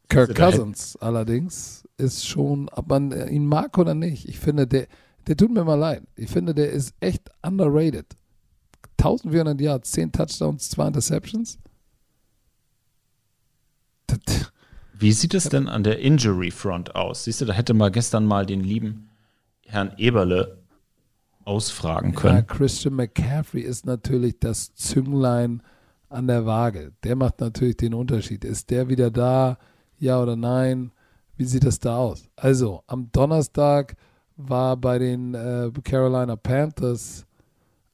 [0.09, 4.87] Kirk Cousins allerdings ist schon, ob man ihn mag oder nicht, ich finde, der,
[5.27, 6.03] der tut mir mal leid.
[6.15, 8.15] Ich finde, der ist echt underrated.
[8.97, 11.59] 1400 Yards, 10 Touchdowns, 2 Interceptions.
[14.93, 17.25] Wie sieht es denn an der Injury Front aus?
[17.25, 19.09] Siehst du, da hätte mal gestern mal den lieben
[19.65, 20.63] Herrn Eberle
[21.45, 22.35] ausfragen können.
[22.35, 25.61] Ja, Christian McCaffrey ist natürlich das Zünglein
[26.09, 26.93] an der Waage.
[27.03, 28.45] Der macht natürlich den Unterschied.
[28.45, 29.57] Ist der wieder da?
[29.97, 30.91] Ja oder nein?
[31.35, 32.29] Wie sieht das da aus?
[32.35, 33.95] Also, am Donnerstag
[34.37, 37.25] war bei den äh, Carolina Panthers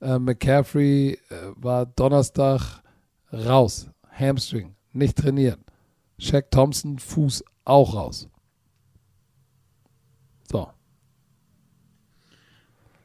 [0.01, 1.17] äh, McCaffrey äh,
[1.55, 2.82] war Donnerstag
[3.32, 3.89] raus.
[4.11, 5.59] Hamstring, nicht trainiert.
[6.20, 8.30] Shaq Thompson, Fuß auch raus.
[10.51, 10.70] So.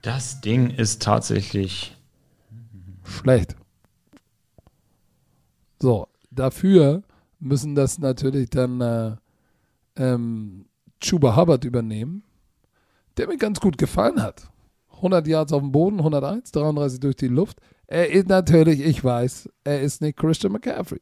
[0.03, 1.97] Das Ding ist tatsächlich
[3.05, 3.57] schlecht.
[5.81, 7.03] So, dafür
[7.39, 9.17] müssen das natürlich dann äh,
[9.97, 10.67] ähm,
[11.01, 12.25] Chuba Hubbard übernehmen,
[13.17, 14.49] der mir ganz gut gefallen hat.
[14.97, 17.61] 100 Yards auf dem Boden, 101, 33 durch die Luft.
[17.87, 21.01] Er ist natürlich, ich weiß, er ist nicht Christian McCaffrey.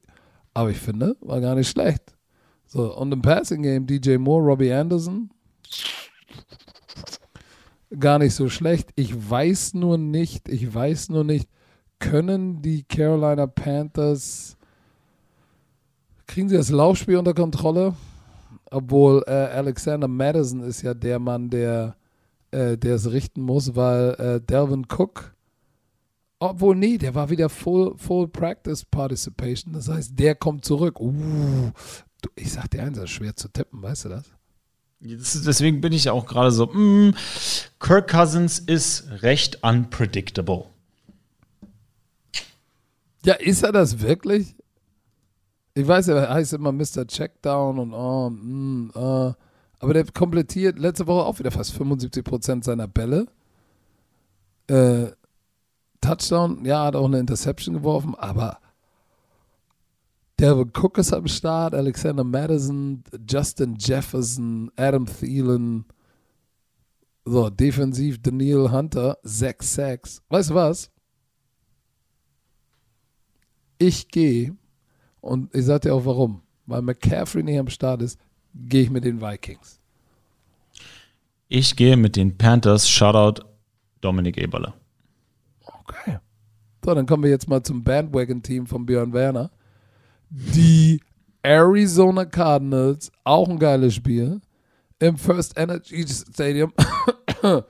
[0.54, 2.16] Aber ich finde, war gar nicht schlecht.
[2.66, 5.30] So, und im Passing Game DJ Moore, Robbie Anderson,
[7.98, 8.90] gar nicht so schlecht.
[8.96, 11.48] Ich weiß nur nicht, ich weiß nur nicht,
[11.98, 14.56] können die Carolina Panthers,
[16.26, 17.94] kriegen sie das Laufspiel unter Kontrolle?
[18.70, 21.94] Obwohl äh, Alexander Madison ist ja der Mann, der
[22.52, 25.34] äh, der es richten muss, weil äh, Delvin Cook,
[26.50, 29.72] obwohl nee, der war wieder Full, Full Practice Participation.
[29.72, 31.00] Das heißt, der kommt zurück.
[31.00, 31.70] Uh,
[32.36, 34.24] ich sag dir eins, das ist schwer zu tippen, weißt du das?
[35.04, 37.14] deswegen bin ich auch gerade so, mm,
[37.80, 40.66] Kirk Cousins ist recht unpredictable.
[43.24, 44.54] Ja, ist er das wirklich?
[45.74, 47.06] Ich weiß, er heißt immer Mr.
[47.06, 49.32] Checkdown und oh, mm, uh.
[49.78, 53.26] Aber der komplettiert letzte Woche auch wieder fast 75 Prozent seiner Bälle.
[54.68, 55.06] Äh,
[56.02, 58.58] Touchdown, ja, hat auch eine Interception geworfen, aber
[60.38, 65.84] Delvin Cook ist am Start, Alexander Madison, Justin Jefferson, Adam Thielen.
[67.24, 70.20] So, defensiv Daniel Hunter, 6-6.
[70.28, 70.90] Weißt du was?
[73.78, 74.56] Ich gehe,
[75.20, 78.18] und ich sag dir auch warum, weil McCaffrey nicht am Start ist,
[78.52, 79.78] gehe ich mit den Vikings.
[81.48, 82.88] Ich gehe mit den Panthers.
[82.88, 83.44] Shoutout
[84.00, 84.74] Dominik Eberle.
[85.82, 86.18] Okay.
[86.84, 89.50] So, dann kommen wir jetzt mal zum Bandwagon-Team von Björn Werner.
[90.30, 91.00] Die
[91.42, 94.40] Arizona Cardinals, auch ein geiles Spiel,
[94.98, 96.72] im First Energy Stadium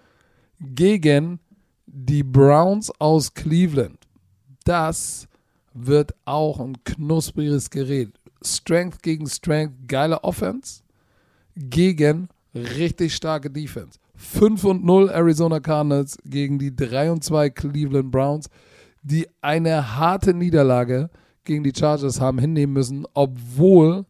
[0.61, 1.41] gegen
[1.87, 3.99] die Browns aus Cleveland.
[4.65, 5.27] Das
[5.73, 8.19] wird auch ein knuspriges Gerät.
[8.43, 10.83] Strength gegen Strength, geile Offense
[11.55, 13.99] gegen richtig starke Defense.
[14.23, 18.49] 5 und 0 Arizona Cardinals gegen die 3 und 2 Cleveland Browns,
[19.03, 21.11] die eine harte Niederlage
[21.45, 24.07] gegen die Chargers haben hinnehmen müssen, obwohl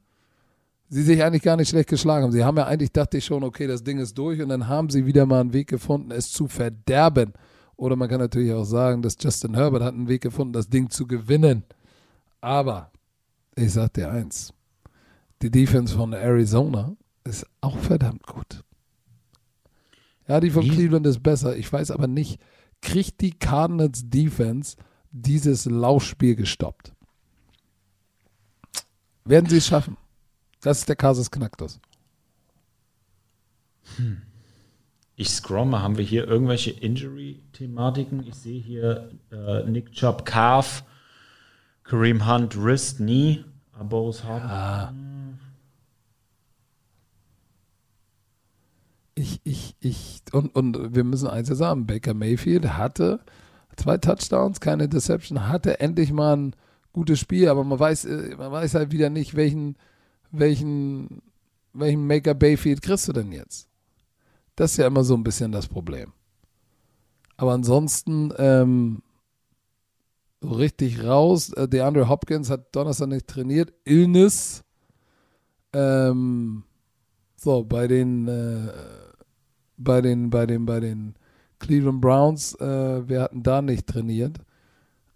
[0.91, 2.33] sie sich eigentlich gar nicht schlecht geschlagen haben.
[2.33, 4.91] Sie haben ja eigentlich, dachte ich schon, okay, das Ding ist durch und dann haben
[4.91, 7.33] sie wieder mal einen Weg gefunden, es zu verderben.
[7.77, 10.91] Oder man kann natürlich auch sagen, dass Justin Herbert hat einen Weg gefunden, das Ding
[10.91, 11.65] zu gewinnen.
[12.43, 12.91] Aber
[13.57, 14.53] ich sag dir eins,
[15.41, 16.95] die Defense von Arizona
[17.25, 18.63] ist auch verdammt gut.
[20.29, 20.71] Ja, die von Wie?
[20.71, 21.57] Cleveland ist besser.
[21.57, 22.41] Ich weiß aber nicht,
[22.81, 24.77] kriegt die Cardinals Defense
[25.11, 26.93] dieses Laufspiel gestoppt?
[29.25, 29.97] Werden sie es schaffen?
[30.61, 31.81] Das ist der Kasus Knacktus.
[33.97, 34.23] Hm.
[35.17, 38.27] Ich scroll mal, haben wir hier irgendwelche Injury-Thematiken?
[38.27, 40.85] Ich sehe hier äh, Nick Chubb, Calf,
[41.85, 44.49] Kareem Hunt, Wrist, Knee, Abos haben.
[44.49, 44.93] Ja.
[49.15, 53.21] Ich, ich, ich, und, und wir müssen eins sagen, Baker Mayfield hatte
[53.77, 56.57] zwei Touchdowns, keine Deception, hatte endlich mal ein
[56.93, 59.77] gutes Spiel, aber man weiß, äh, man weiß halt wieder nicht, welchen,
[60.31, 61.23] welchen,
[61.73, 63.69] welchen Maker Bayfield kriegst du denn jetzt?
[64.57, 66.13] Das ist ja immer so ein bisschen das Problem.
[67.37, 69.03] Aber ansonsten, ähm,
[70.43, 71.53] so richtig raus.
[71.53, 73.73] Äh, DeAndre Hopkins hat Donnerstag nicht trainiert.
[73.85, 74.65] Illness.
[75.73, 76.65] Ähm,
[77.43, 78.73] so, bei den, äh,
[79.77, 81.15] bei den, bei den, bei den
[81.59, 84.39] Cleveland Browns, äh, wir hatten da nicht trainiert.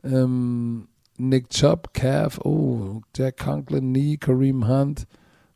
[0.03, 5.07] Ähm, Nick Chubb, Calf, oh, Jack Conklin, Knee, Kareem Hunt,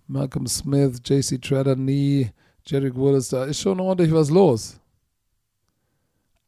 [0.07, 2.31] Malcolm Smith, JC Treader, Knee,
[2.65, 4.79] Jerry Willis, da ist schon ordentlich was los.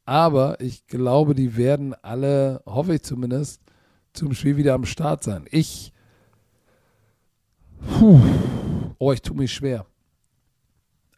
[0.05, 3.61] Aber ich glaube, die werden alle, hoffe ich zumindest,
[4.13, 5.45] zum Spiel wieder am Start sein.
[5.51, 5.91] Ich
[7.99, 8.21] Puh.
[8.99, 9.85] Oh, ich tue mich schwer.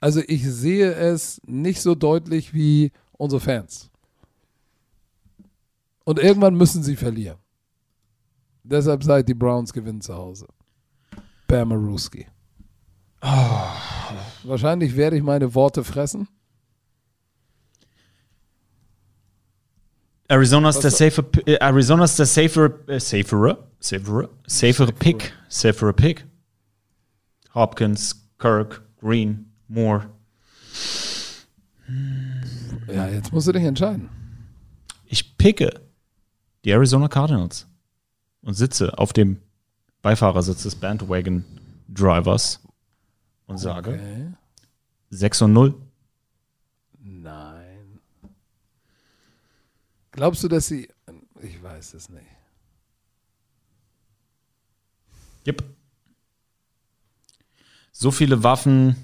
[0.06, 3.90] Also ich sehe es nicht so deutlich wie unsere Fans.
[6.04, 7.40] Und irgendwann müssen sie verlieren.
[8.62, 10.46] Deshalb seid die Browns gewinnen zu Hause.
[11.48, 12.28] Bamaruski.
[13.24, 13.68] Oh.
[14.44, 16.28] Wahrscheinlich werde ich meine Worte fressen.
[20.28, 25.94] Arizona ist der safer, äh, Arizona ist der safer, äh, safer, safer, safer Pick, safer
[25.94, 26.28] Pick.
[27.56, 30.10] Hopkins, Kirk, Green, Moore.
[32.88, 34.10] Ja, jetzt musst du dich entscheiden.
[35.06, 35.82] Ich picke
[36.64, 37.68] die Arizona Cardinals
[38.42, 39.42] und sitze auf dem
[40.02, 41.46] Beifahrersitz des Bandwagon
[41.88, 42.60] Drivers
[43.48, 44.34] und sage okay.
[45.10, 45.76] 6 und 0.
[47.00, 48.00] Nein.
[50.12, 50.90] Glaubst du, dass sie.
[51.42, 52.26] Ich weiß es nicht.
[55.46, 55.64] Yep.
[57.92, 58.96] So viele Waffen.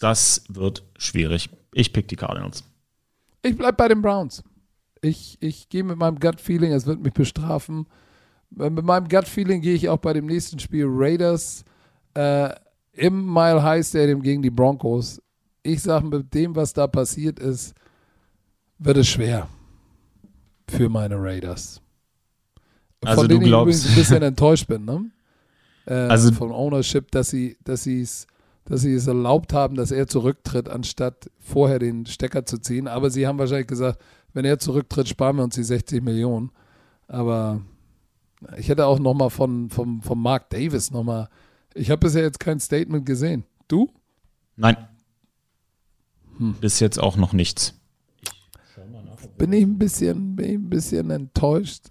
[0.00, 1.50] Das wird schwierig.
[1.72, 2.64] Ich pick die Cardinals.
[3.42, 4.42] Ich bleib bei den Browns.
[5.02, 7.86] Ich, ich gehe mit meinem Gut-Feeling, es wird mich bestrafen.
[8.50, 11.64] Mit meinem Gut-Feeling gehe ich auch bei dem nächsten Spiel Raiders
[12.14, 12.50] äh,
[12.92, 15.22] im Mile High Stadium gegen die Broncos.
[15.62, 17.74] Ich sage, mit dem, was da passiert ist,
[18.78, 19.48] wird es schwer
[20.68, 21.80] für meine Raiders.
[23.02, 25.10] Also Von du glaubst, ich ein bisschen enttäuscht bin, ne?
[25.86, 28.26] Äh, also von Ownership, dass sie, dass sie es,
[28.70, 32.88] dass sie es erlaubt haben, dass er zurücktritt, anstatt vorher den Stecker zu ziehen.
[32.88, 34.00] Aber sie haben wahrscheinlich gesagt,
[34.32, 36.50] wenn er zurücktritt, sparen wir uns die 60 Millionen.
[37.08, 37.60] Aber
[38.56, 41.28] ich hätte auch noch mal von, von, von Mark Davis noch mal
[41.74, 43.44] ich habe bisher jetzt kein Statement gesehen.
[43.68, 43.90] Du?
[44.56, 44.76] Nein.
[46.38, 46.54] Hm.
[46.60, 47.74] Bis jetzt auch noch nichts.
[49.38, 51.86] bin ich ein bisschen, bin ich ein bisschen enttäuscht.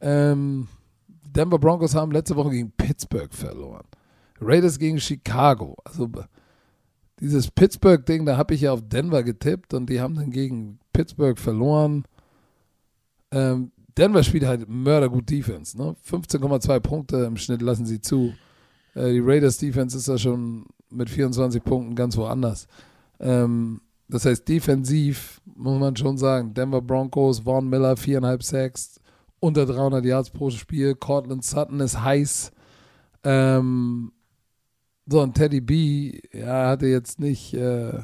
[0.00, 0.68] Ähm,
[1.24, 3.86] Denver Broncos haben letzte Woche gegen Pittsburgh verloren.
[4.40, 5.76] Raiders gegen Chicago.
[5.84, 6.08] Also
[7.20, 11.38] dieses Pittsburgh-Ding, da habe ich ja auf Denver getippt und die haben dann gegen Pittsburgh
[11.38, 12.04] verloren.
[13.30, 15.76] Ähm, Denver spielt halt mördergut Defense.
[15.76, 15.96] Ne?
[16.08, 18.32] 15,2 Punkte im Schnitt lassen sie zu.
[18.94, 22.68] Äh, die Raiders Defense ist ja schon mit 24 Punkten ganz woanders.
[23.20, 29.00] Ähm, das heißt, defensiv muss man schon sagen, Denver Broncos, Vaughn Miller, 4,5 Sacks,
[29.40, 30.94] unter 300 Yards pro Spiel.
[30.94, 32.52] Cortland Sutton ist heiß.
[33.24, 34.12] Ähm,
[35.10, 37.98] so, und Teddy B, ja, hatte jetzt nicht, äh,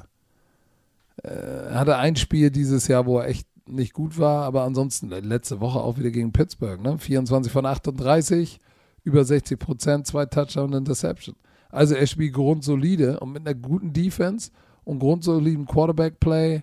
[1.22, 5.60] äh, hatte ein Spiel dieses Jahr, wo er echt nicht gut war, aber ansonsten letzte
[5.60, 6.98] Woche auch wieder gegen Pittsburgh, ne?
[6.98, 8.58] 24 von 38,
[9.04, 11.36] über 60 Prozent, zwei Touchdown und Interception.
[11.70, 14.50] Also er spielt grundsolide und mit einer guten Defense
[14.84, 16.62] und grundsoliden Quarterback-Play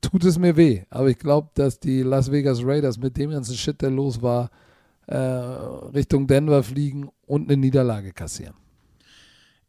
[0.00, 0.82] tut es mir weh.
[0.90, 4.50] Aber ich glaube, dass die Las Vegas Raiders mit dem ganzen Shit, der los war,
[5.06, 8.54] äh, Richtung Denver fliegen und eine Niederlage kassieren.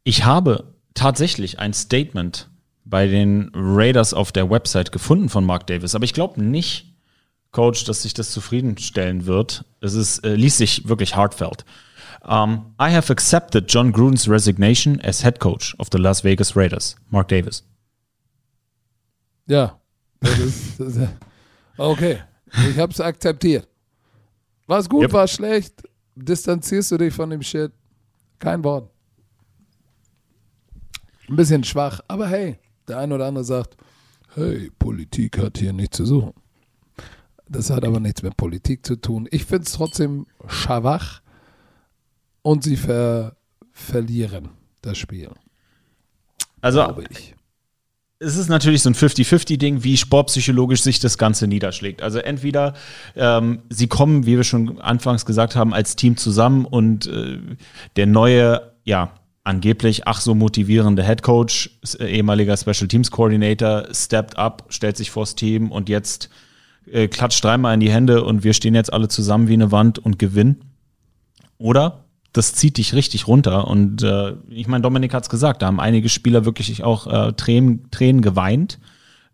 [0.03, 2.49] Ich habe tatsächlich ein Statement
[2.85, 6.91] bei den Raiders auf der Website gefunden von Mark Davis, aber ich glaube nicht,
[7.51, 9.65] Coach, dass sich das zufriedenstellen wird.
[9.81, 11.65] Es ist, äh, liest sich wirklich heartfelt.
[12.23, 16.95] Um, I have accepted John Gruden's resignation as head coach of the Las Vegas Raiders.
[17.09, 17.63] Mark Davis.
[19.47, 19.79] Ja,
[20.19, 21.09] das ist, das ist,
[21.77, 22.19] okay.
[22.69, 23.67] Ich habe es akzeptiert.
[24.67, 25.13] War gut, yep.
[25.13, 25.81] war schlecht.
[26.15, 27.71] Distanzierst du dich von dem Shit?
[28.37, 28.90] Kein Wort.
[31.31, 32.57] Ein bisschen schwach, aber hey,
[32.89, 33.77] der eine oder andere sagt,
[34.35, 36.33] hey, Politik hat hier nichts zu suchen.
[37.47, 39.29] Das hat aber nichts mit Politik zu tun.
[39.31, 41.21] Ich finde es trotzdem schwach
[42.41, 43.37] und sie ver
[43.71, 44.49] verlieren
[44.81, 45.29] das Spiel.
[46.59, 47.01] Also,
[48.19, 52.01] es ist natürlich so ein 50-50-Ding, wie sportpsychologisch sich das Ganze niederschlägt.
[52.01, 52.73] Also entweder
[53.15, 57.39] ähm, sie kommen, wie wir schon anfangs gesagt haben, als Team zusammen und äh,
[57.95, 59.13] der neue, ja,
[59.43, 65.11] angeblich ach so motivierende Head Coach, äh, ehemaliger Special Teams Coordinator, stepped up, stellt sich
[65.11, 66.29] vors Team und jetzt
[66.85, 69.99] äh, klatscht dreimal in die Hände und wir stehen jetzt alle zusammen wie eine Wand
[69.99, 70.63] und gewinnen.
[71.57, 73.67] Oder das zieht dich richtig runter.
[73.67, 77.33] Und äh, ich meine, Dominik hat es gesagt, da haben einige Spieler wirklich auch äh,
[77.33, 78.79] Tränen, Tränen geweint.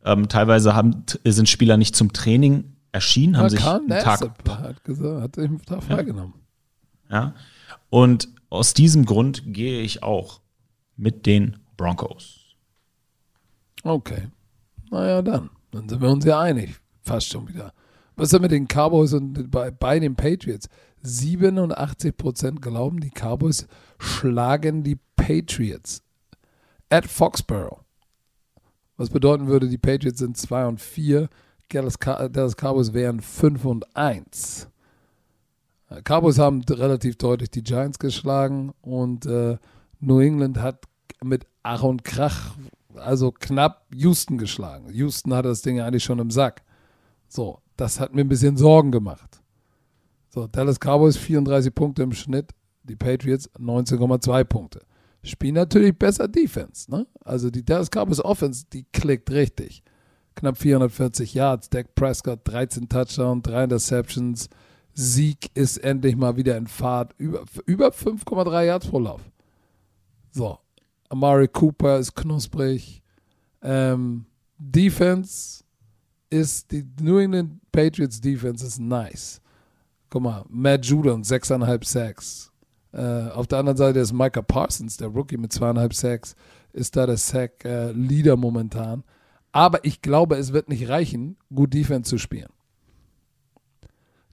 [0.03, 5.21] Ähm, teilweise haben, sind Spieler nicht zum Training erschienen, haben sich einen Tag, hat, gesagt,
[5.21, 6.33] hat sich einen Tag freigenommen.
[7.09, 7.15] Ja.
[7.15, 7.33] ja.
[7.89, 10.41] Und aus diesem Grund gehe ich auch
[10.95, 12.55] mit den Broncos.
[13.83, 14.27] Okay.
[14.89, 15.49] Naja, dann.
[15.71, 17.73] Dann sind wir uns ja einig fast schon wieder.
[18.15, 20.69] Was ist denn mit den Cowboys und bei, bei den Patriots?
[21.03, 23.67] 87% glauben, die Cowboys
[23.97, 26.03] schlagen die Patriots.
[26.89, 27.83] At Foxborough.
[28.97, 31.29] Was bedeuten würde, die Patriots sind 2 und 4,
[31.69, 34.69] Dallas, Cowboys wären 5 und 1.
[36.03, 39.57] Cowboys haben relativ deutlich die Giants geschlagen und äh,
[39.99, 40.83] New England hat
[41.23, 42.55] mit Ach und Krach,
[42.95, 44.89] also knapp Houston geschlagen.
[44.91, 46.63] Houston hat das Ding eigentlich schon im Sack.
[47.27, 49.41] So, das hat mir ein bisschen Sorgen gemacht.
[50.29, 52.51] So, Dallas Cowboys 34 Punkte im Schnitt,
[52.83, 54.81] die Patriots 19,2 Punkte.
[55.23, 57.07] Spielen natürlich besser Defense, ne?
[57.21, 59.83] Also die Dallas Cowboys Offense, die klickt richtig.
[60.35, 64.49] Knapp 440 Yards, Dak Prescott 13 Touchdowns, 3 Interceptions.
[64.99, 67.13] Sieg ist endlich mal wieder in Fahrt.
[67.19, 69.21] Über, über 5,3 Yards pro Lauf.
[70.31, 70.57] So,
[71.09, 73.03] Amari Cooper ist knusprig.
[73.61, 74.25] Ähm,
[74.57, 75.63] Defense
[76.31, 79.39] ist, die New England Patriots Defense ist nice.
[80.09, 82.51] Guck mal, Matt Judon, 6,5 Sacks.
[82.91, 86.35] Äh, auf der anderen Seite ist Micah Parsons, der Rookie mit 2,5 Sacks,
[86.73, 89.03] ist da der Sack-Leader äh, momentan.
[89.51, 92.49] Aber ich glaube, es wird nicht reichen, gut Defense zu spielen.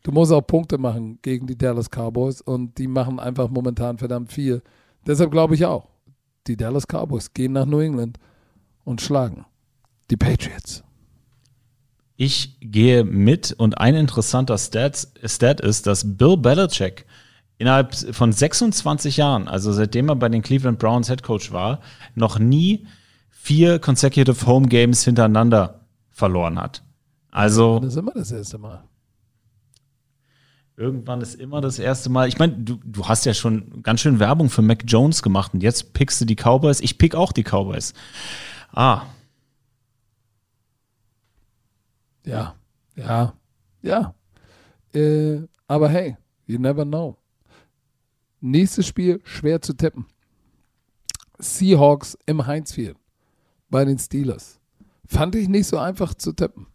[0.04, 4.32] Du musst auch Punkte machen gegen die Dallas Cowboys und die machen einfach momentan verdammt
[4.32, 4.62] viel.
[5.06, 5.88] Deshalb glaube ich auch,
[6.46, 8.18] die Dallas Cowboys gehen nach New England
[8.84, 9.46] und schlagen
[10.10, 10.84] die Patriots.
[12.16, 17.06] Ich gehe mit und ein interessanter Stat, Stat ist, dass Bill Belichick
[17.56, 21.80] innerhalb von 26 Jahren, also seitdem er bei den Cleveland Browns Head Coach war,
[22.14, 22.86] noch nie
[23.30, 25.80] vier consecutive Home Games hintereinander
[26.10, 26.82] verloren hat.
[27.30, 27.80] Also.
[27.80, 28.84] Das ist immer das erste Mal.
[30.76, 32.26] Irgendwann ist immer das erste Mal.
[32.28, 35.62] Ich meine, du, du hast ja schon ganz schön Werbung für Mac Jones gemacht und
[35.62, 36.80] jetzt pickst du die Cowboys.
[36.80, 37.94] Ich pick auch die Cowboys.
[38.72, 39.02] Ah,
[42.24, 42.54] Ja,
[42.96, 43.34] ja,
[43.82, 44.14] ja.
[44.94, 46.16] Äh, aber hey,
[46.46, 47.16] you never know.
[48.40, 50.06] Nächstes Spiel schwer zu tippen.
[51.38, 52.76] Seahawks im Heinz
[53.68, 54.60] bei den Steelers.
[55.06, 56.66] Fand ich nicht so einfach zu tippen.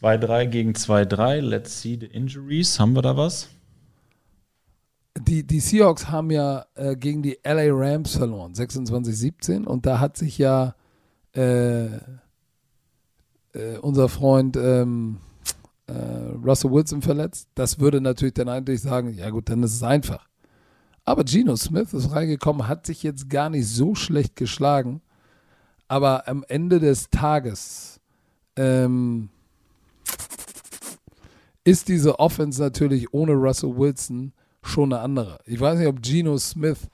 [0.00, 1.40] 2-3 gegen 2-3.
[1.40, 2.78] Let's see the injuries.
[2.78, 3.48] Haben wir da was?
[5.18, 9.64] Die, die Seahawks haben ja äh, gegen die LA Rams verloren, 26-17.
[9.64, 10.74] Und da hat sich ja
[11.34, 11.86] äh,
[13.52, 15.18] äh, unser Freund ähm,
[15.86, 15.92] äh,
[16.44, 20.28] Russell Wilson verletzt, das würde natürlich dann eigentlich sagen, ja gut, dann ist es einfach.
[21.04, 25.02] Aber Geno Smith ist reingekommen, hat sich jetzt gar nicht so schlecht geschlagen.
[25.88, 28.00] Aber am Ende des Tages
[28.56, 29.30] ähm,
[31.64, 34.32] ist diese Offense natürlich ohne Russell Wilson
[34.62, 35.38] schon eine andere.
[35.44, 36.88] Ich weiß nicht, ob Geno Smith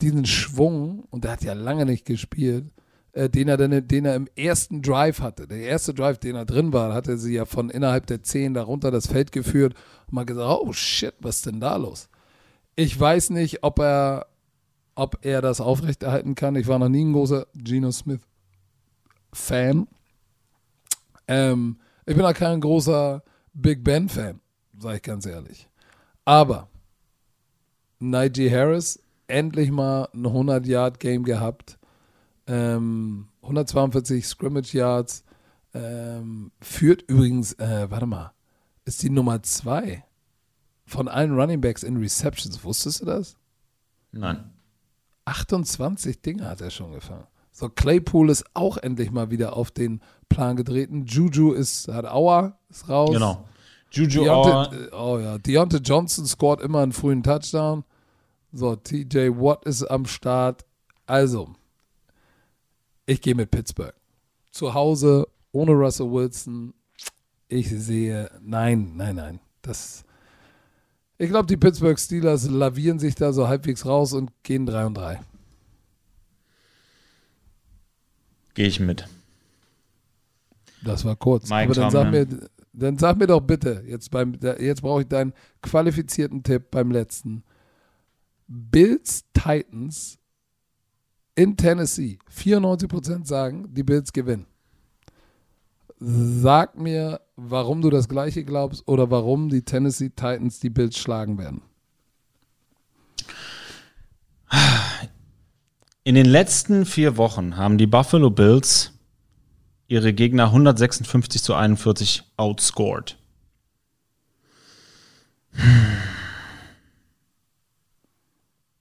[0.00, 2.66] diesen Schwung, und der hat ja lange nicht gespielt,
[3.12, 5.46] äh, den, er dann, den er im ersten Drive hatte.
[5.46, 8.54] Der erste Drive, den er drin war, hat er sie ja von innerhalb der 10
[8.54, 9.74] darunter das Feld geführt
[10.06, 12.08] und mal gesagt, oh shit, was ist denn da los?
[12.76, 14.26] Ich weiß nicht, ob er,
[14.96, 16.56] ob er das aufrechterhalten kann.
[16.56, 19.86] Ich war noch nie ein großer Geno Smith-Fan.
[21.28, 23.22] Ähm, ich bin auch kein großer
[23.54, 24.40] Big Ben-Fan,
[24.78, 25.68] sage ich ganz ehrlich.
[26.24, 26.68] Aber
[27.98, 31.78] Najee Harris endlich mal ein 100-Yard-Game gehabt
[32.46, 35.24] ähm, 142 Scrimmage Yards.
[35.72, 38.32] Ähm, führt übrigens, äh, warte mal,
[38.84, 40.04] ist die Nummer zwei
[40.86, 42.62] von allen Running Backs in Receptions.
[42.62, 43.36] Wusstest du das?
[44.12, 44.50] Nein.
[45.24, 47.26] 28 Dinge hat er schon gefangen.
[47.56, 51.06] So, Claypool ist auch endlich mal wieder auf den Plan getreten.
[51.06, 53.12] Juju ist, hat Auer, ist raus.
[53.12, 53.44] Genau.
[53.92, 57.84] Juju Deontay, Oh ja, Deontay Johnson scored immer einen frühen Touchdown.
[58.52, 60.64] So, TJ Watt ist am Start.
[61.06, 61.54] Also,
[63.06, 63.94] ich gehe mit Pittsburgh.
[64.50, 66.74] Zu Hause, ohne Russell Wilson.
[67.46, 69.40] Ich sehe, nein, nein, nein.
[69.62, 70.02] Das,
[71.18, 74.94] ich glaube, die Pittsburgh Steelers lavieren sich da so halbwegs raus und gehen 3 und
[74.94, 75.20] 3.
[78.54, 79.06] Gehe ich mit.
[80.84, 81.48] Das war kurz.
[81.48, 82.26] Mein Aber dann sag, mir,
[82.72, 85.32] dann sag mir doch bitte, jetzt, beim, jetzt brauche ich deinen
[85.62, 87.42] qualifizierten Tipp beim letzten.
[88.46, 90.18] Bills Titans
[91.34, 94.46] in Tennessee 94% sagen, die Bills gewinnen.
[95.98, 101.38] Sag mir, warum du das gleiche glaubst oder warum die Tennessee Titans die Bills schlagen
[101.38, 101.62] werden.
[106.06, 108.92] In den letzten vier Wochen haben die Buffalo Bills
[109.88, 113.16] ihre Gegner 156 zu 41 outscored.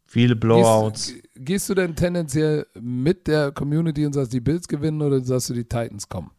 [0.06, 1.08] Viele Blowouts.
[1.08, 5.50] Gehst, gehst, du denn tendenziell mit der Community und sagst, die Bills gewinnen oder sagst
[5.50, 6.32] du, die Titans kommen?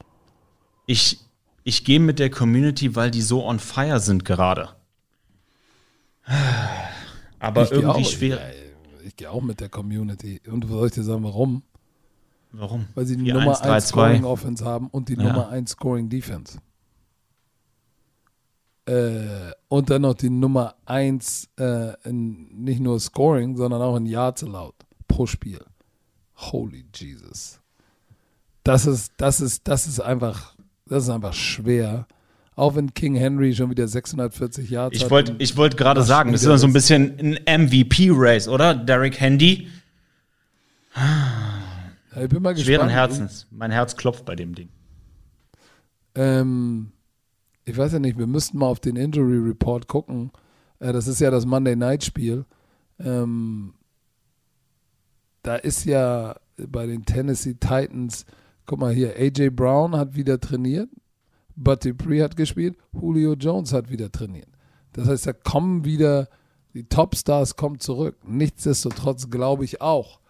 [0.86, 1.18] Ich,
[1.62, 4.68] ich gehe mit der Community, weil die so on fire sind gerade.
[7.38, 8.38] Aber ich irgendwie schwer.
[9.06, 10.40] Ich, gehe auch mit der Community.
[10.46, 11.62] Und soll ich dir sagen, warum?
[12.52, 12.86] Warum?
[12.94, 15.24] Weil sie die 4, Nummer 1, 1 Scoring Offense haben und die ja.
[15.24, 16.58] Nummer 1 Scoring Defense.
[18.86, 24.06] Äh, und dann noch die Nummer 1 äh, in nicht nur Scoring, sondern auch in
[24.06, 24.74] Yards allowed
[25.08, 25.64] pro Spiel.
[26.36, 27.60] Holy Jesus.
[28.62, 30.54] Das ist, das ist, das ist einfach,
[30.86, 32.06] das ist einfach schwer.
[32.56, 35.36] Auch wenn King Henry schon wieder 640 Yards ich wollt, hat.
[35.42, 38.74] Ich wollte gerade sagen, das ist immer so ein bisschen ein MVP-Race, oder?
[38.74, 39.68] Derek Handy.
[40.94, 42.66] Ja, ich bin mal gespannt.
[42.66, 43.46] Schweren Herzens.
[43.50, 44.68] Mein Herz klopft bei dem Ding.
[46.14, 46.92] Ähm,
[47.64, 50.30] ich weiß ja nicht, wir müssten mal auf den Injury Report gucken.
[50.78, 52.44] Äh, das ist ja das Monday Night Spiel.
[53.00, 53.74] Ähm,
[55.42, 58.26] da ist ja bei den Tennessee Titans,
[58.66, 60.88] guck mal hier, AJ Brown hat wieder trainiert,
[61.56, 64.48] Bud Dupree hat gespielt, Julio Jones hat wieder trainiert.
[64.92, 66.28] Das heißt, da kommen wieder,
[66.72, 68.16] die Topstars kommen zurück.
[68.26, 70.20] Nichtsdestotrotz glaube ich auch,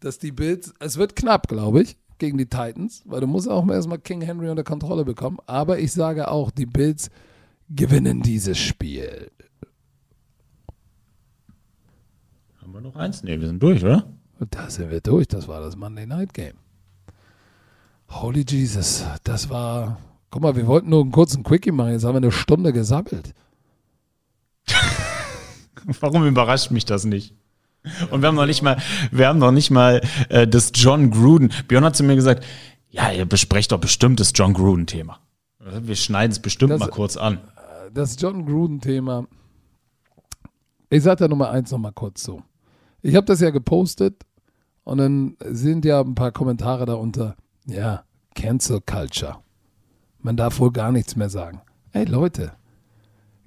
[0.00, 3.66] dass die Bills, es wird knapp, glaube ich, gegen die Titans, weil du musst auch
[3.68, 5.38] erstmal King Henry unter Kontrolle bekommen.
[5.46, 7.10] Aber ich sage auch, die Bills
[7.68, 9.30] gewinnen dieses Spiel.
[12.60, 13.22] Haben wir noch eins?
[13.22, 14.06] Ne, wir sind durch, oder?
[14.50, 15.28] Da sind wir durch.
[15.28, 16.56] Das war das Monday Night Game.
[18.08, 19.98] Holy Jesus, das war.
[20.30, 21.92] Guck mal, wir wollten nur einen kurzen Quickie machen.
[21.92, 23.34] Jetzt haben wir eine Stunde gesammelt.
[26.00, 27.34] Warum überrascht mich das nicht?
[28.10, 28.76] Und wir haben noch nicht mal,
[29.10, 31.52] wir haben noch nicht mal äh, das John Gruden.
[31.66, 32.44] Björn hat zu mir gesagt,
[32.90, 35.18] ja, ihr besprecht doch bestimmt das John Gruden-Thema.
[35.58, 37.40] Wir schneiden es bestimmt das, mal kurz an.
[37.92, 39.26] Das John Gruden-Thema.
[40.90, 42.42] Ich sage da Nummer eins noch mal kurz so.
[43.02, 44.24] Ich habe das ja gepostet
[44.84, 47.36] und dann sind ja ein paar Kommentare darunter.
[47.66, 48.04] Ja,
[48.34, 49.38] Cancel Culture.
[50.22, 51.62] Man darf wohl gar nichts mehr sagen.
[51.92, 52.52] Ey Leute,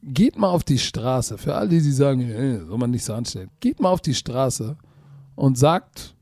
[0.01, 3.13] geht mal auf die Straße, für all die, die sagen, hey, soll man nicht so
[3.13, 4.75] anstellen, geht mal auf die Straße
[5.35, 6.15] und sagt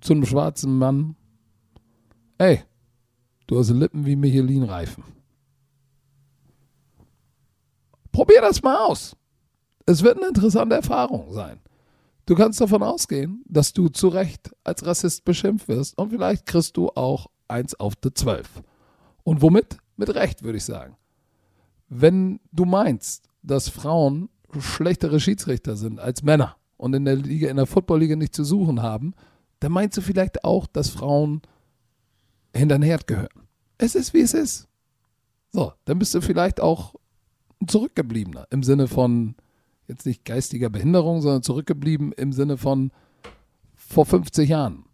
[0.00, 1.16] zu einem schwarzen Mann,
[2.38, 2.62] ey,
[3.46, 5.04] du hast Lippen wie Michelin-Reifen.
[8.10, 9.16] Probier das mal aus.
[9.86, 11.58] Es wird eine interessante Erfahrung sein.
[12.26, 16.76] Du kannst davon ausgehen, dass du zu Recht als Rassist beschimpft wirst und vielleicht kriegst
[16.76, 18.62] du auch eins auf die Zwölf.
[19.24, 19.78] Und womit?
[20.02, 20.96] Mit Recht, würde ich sagen.
[21.88, 27.56] Wenn du meinst, dass Frauen schlechtere Schiedsrichter sind als Männer und in der Liga, in
[27.56, 29.14] der Footballliga nicht zu suchen haben,
[29.60, 31.40] dann meinst du vielleicht auch, dass Frauen
[32.52, 33.46] hinter den Herd gehören.
[33.78, 34.66] Es ist, wie es ist.
[35.52, 36.96] So, dann bist du vielleicht auch
[37.60, 39.36] ein Zurückgebliebener im Sinne von
[39.86, 42.90] jetzt nicht geistiger Behinderung, sondern zurückgeblieben im Sinne von
[43.76, 44.84] vor 50 Jahren.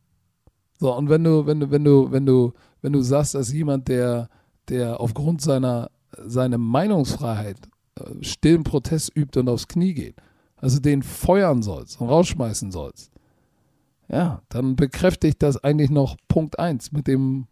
[0.78, 2.52] So, und wenn du, wenn du, wenn du, wenn du,
[2.82, 4.28] wenn du sagst, dass jemand, der,
[4.68, 5.90] der aufgrund seiner
[6.24, 7.56] seine Meinungsfreiheit
[7.96, 10.16] äh, stillen Protest übt und aufs Knie geht,
[10.56, 13.10] also den feuern sollst und rausschmeißen sollst,
[14.08, 17.46] ja, dann bekräftigt das eigentlich noch Punkt 1 mit dem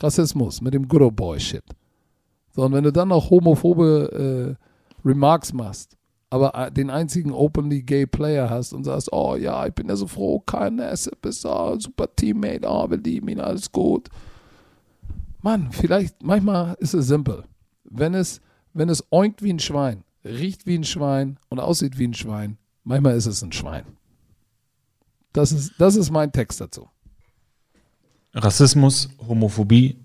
[0.00, 1.64] Rassismus, mit dem Good Old Boy Shit.
[2.54, 5.96] So, und wenn du dann noch homophobe äh, Remarks machst,
[6.28, 9.96] aber äh, den einzigen openly gay Player hast und sagst, oh ja, ich bin ja
[9.96, 14.08] so froh, kein Asset, bist oh, super Teammate, oh, wir lieben ihn, alles gut.
[15.42, 17.44] Mann, vielleicht, manchmal ist es simpel
[17.92, 18.40] wenn es,
[18.72, 22.58] wenn es oinkt wie ein Schwein, riecht wie ein Schwein und aussieht wie ein Schwein,
[22.84, 23.84] manchmal ist es ein Schwein.
[25.32, 26.88] Das ist, das ist mein Text dazu.
[28.34, 29.98] Rassismus, Homophobie,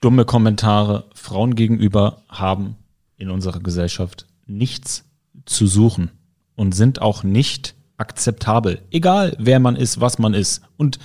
[0.00, 2.76] dumme Kommentare Frauen gegenüber haben
[3.16, 5.04] in unserer Gesellschaft nichts
[5.44, 6.10] zu suchen
[6.56, 8.82] und sind auch nicht akzeptabel.
[8.90, 10.62] Egal, wer man ist, was man ist.
[10.76, 10.98] Und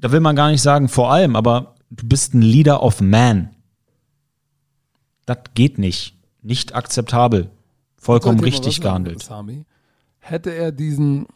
[0.00, 3.50] da will man gar nicht sagen vor allem, aber du bist ein Leader of Man.
[5.26, 6.16] Das geht nicht.
[6.42, 7.50] Nicht akzeptabel.
[7.96, 9.22] Vollkommen richtig gehandelt.
[9.22, 9.64] Sami,
[10.18, 11.26] hätte er diesen,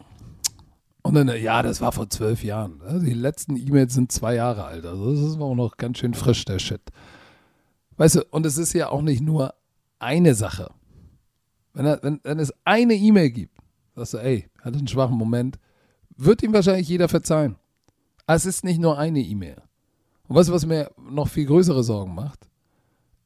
[1.01, 2.81] und dann, ja, das war vor zwölf Jahren.
[3.01, 4.85] Die letzten E-Mails sind zwei Jahre alt.
[4.85, 6.81] Also das ist auch noch ganz schön frisch, der Shit.
[7.95, 9.53] Weißt du, und es ist ja auch nicht nur
[9.99, 10.71] eine Sache.
[11.73, 13.57] Wenn, er, wenn, wenn es eine E-Mail gibt,
[13.95, 15.57] sagst du, ey, hatte einen schwachen Moment,
[16.17, 17.55] wird ihm wahrscheinlich jeder verzeihen.
[18.25, 19.61] Aber es ist nicht nur eine E-Mail.
[20.27, 22.47] Und weißt du, was mir noch viel größere Sorgen macht?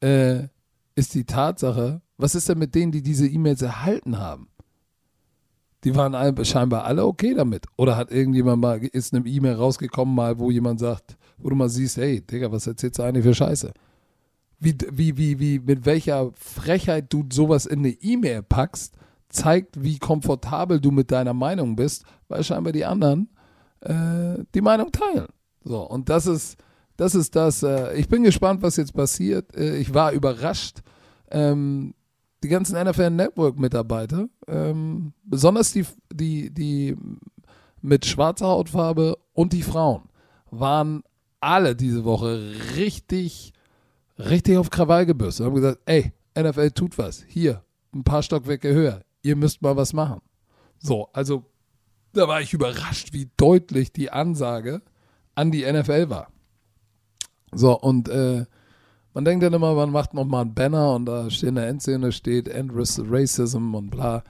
[0.00, 0.48] Äh,
[0.94, 4.48] ist die Tatsache, was ist denn mit denen, die diese E-Mails erhalten haben?
[5.84, 7.66] Die waren scheinbar alle okay damit.
[7.76, 11.68] Oder hat irgendjemand mal, ist eine E-Mail rausgekommen, mal, wo jemand sagt, wo du mal
[11.68, 13.72] siehst, hey, Digga, was erzählst du eigentlich für Scheiße?
[14.60, 18.94] Wie, wie, wie, wie, mit welcher Frechheit du sowas in eine E-Mail packst,
[19.28, 23.28] zeigt, wie komfortabel du mit deiner Meinung bist, weil scheinbar die anderen
[23.80, 25.26] äh, die Meinung teilen.
[25.64, 26.58] So, und das ist,
[27.02, 27.64] das ist das.
[27.64, 29.56] Äh, ich bin gespannt, was jetzt passiert.
[29.56, 30.78] Äh, ich war überrascht.
[31.32, 31.94] Ähm,
[32.44, 36.96] die ganzen NFL Network Mitarbeiter, ähm, besonders die, die, die
[37.80, 40.08] mit schwarzer Hautfarbe und die Frauen,
[40.50, 41.02] waren
[41.40, 43.52] alle diese Woche richtig,
[44.18, 45.46] richtig auf Krawall gebürstet.
[45.46, 47.24] Haben gesagt, ey, NFL tut was.
[47.26, 49.02] Hier, ein paar Stockwerke höher.
[49.22, 50.20] Ihr müsst mal was machen.
[50.78, 51.44] So, also
[52.12, 54.82] da war ich überrascht, wie deutlich die Ansage
[55.34, 56.28] an die NFL war.
[57.52, 58.46] So, und äh,
[59.14, 62.12] man denkt dann immer, man macht nochmal ein Banner und da steht in der Endszene
[62.12, 64.22] steht End Racism und bla.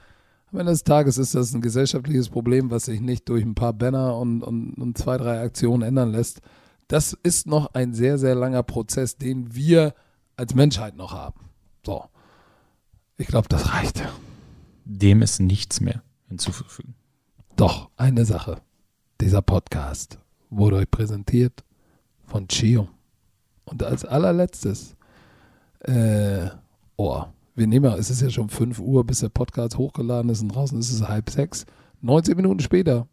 [0.51, 3.73] Am Ende des Tages ist das ein gesellschaftliches Problem, was sich nicht durch ein paar
[3.73, 6.41] Banner und, und, und zwei, drei Aktionen ändern lässt.
[6.87, 9.93] Das ist noch ein sehr, sehr langer Prozess, den wir
[10.35, 11.49] als Menschheit noch haben.
[11.85, 12.05] So.
[13.17, 14.03] Ich glaube, das reicht.
[14.85, 16.95] Dem ist nichts mehr hinzuzufügen.
[17.55, 18.61] Doch, eine Sache.
[19.21, 20.19] Dieser Podcast
[20.49, 21.63] wurde euch präsentiert
[22.25, 22.89] von Chio.
[23.65, 24.95] Und als allerletztes,
[25.79, 26.47] äh,
[26.97, 27.23] oh,
[27.55, 30.49] wir nehmen ja, es ist ja schon 5 Uhr, bis der Podcast hochgeladen ist und
[30.49, 31.65] draußen ist es halb sechs.
[32.01, 33.07] 19 Minuten später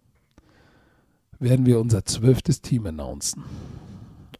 [1.39, 3.45] werden wir unser zwölftes Team announcen.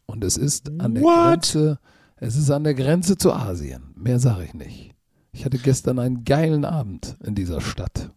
[0.05, 1.29] Und es ist an der What?
[1.31, 1.79] Grenze,
[2.17, 3.93] es ist an der Grenze zu Asien.
[3.95, 4.95] Mehr sage ich nicht.
[5.31, 8.11] Ich hatte gestern einen geilen Abend in dieser Stadt.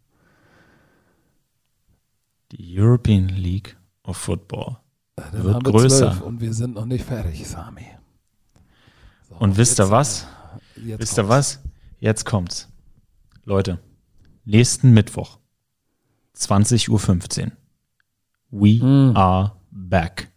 [2.52, 4.78] Die European League of Football.
[5.16, 6.10] Dann Wird haben wir größer.
[6.12, 7.86] 12 und wir sind noch nicht fertig, Sami.
[9.28, 10.26] So, Und wisst ihr was?
[10.76, 11.60] Jetzt Wisst ihr was?
[12.00, 12.68] Jetzt kommt's.
[13.44, 13.78] Leute,
[14.44, 15.38] nächsten Mittwoch,
[16.36, 17.52] 20.15 Uhr.
[18.50, 19.16] We Hm.
[19.16, 20.30] are back.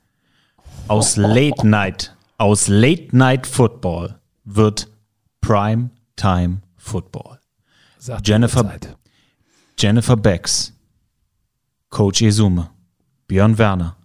[0.88, 4.90] Aus Late Night, aus Late Night Football wird
[5.42, 7.40] Prime Time Football.
[7.98, 8.80] Sagt Jennifer-.
[9.80, 10.74] Jennifer Becks,
[11.90, 12.70] Coach Esume,
[13.28, 13.96] Björn Werner,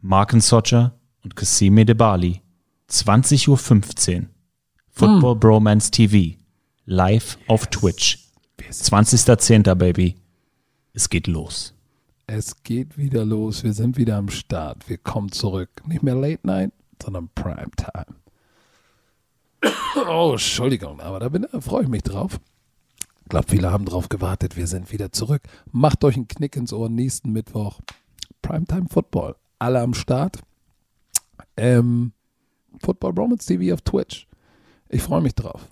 [0.00, 2.40] Marken Socher und Kasime Debali.
[2.90, 3.48] 20.15
[4.22, 4.26] Uhr.
[4.90, 6.36] Football Bromance TV.
[6.86, 8.18] Live auf Twitch.
[8.70, 9.74] 20.10.
[9.74, 10.16] Baby.
[10.94, 11.74] Es geht los.
[12.26, 13.62] Es geht wieder los.
[13.64, 14.88] Wir sind wieder am Start.
[14.88, 15.70] Wir kommen zurück.
[15.86, 16.72] Nicht mehr Late Night,
[17.02, 18.16] sondern Prime Time.
[20.08, 22.40] Oh, Entschuldigung, aber da, bin- da freue ich mich drauf.
[23.22, 24.56] Ich glaube, viele haben drauf gewartet.
[24.56, 25.42] Wir sind wieder zurück.
[25.70, 26.88] Macht euch einen Knick ins Ohr.
[26.88, 27.80] Nächsten Mittwoch
[28.40, 29.36] Primetime Football.
[29.58, 30.38] Alle am Start.
[31.56, 32.12] Ähm,
[32.80, 34.26] Football Bromance TV auf Twitch.
[34.88, 35.68] Ich freue mich drauf.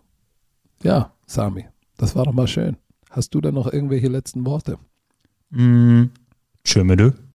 [0.82, 1.66] Ja, Sami,
[1.96, 2.76] das war doch mal schön.
[3.10, 4.78] Hast du denn noch irgendwelche letzten Worte?
[5.50, 6.06] Mm,
[6.64, 7.12] tschö.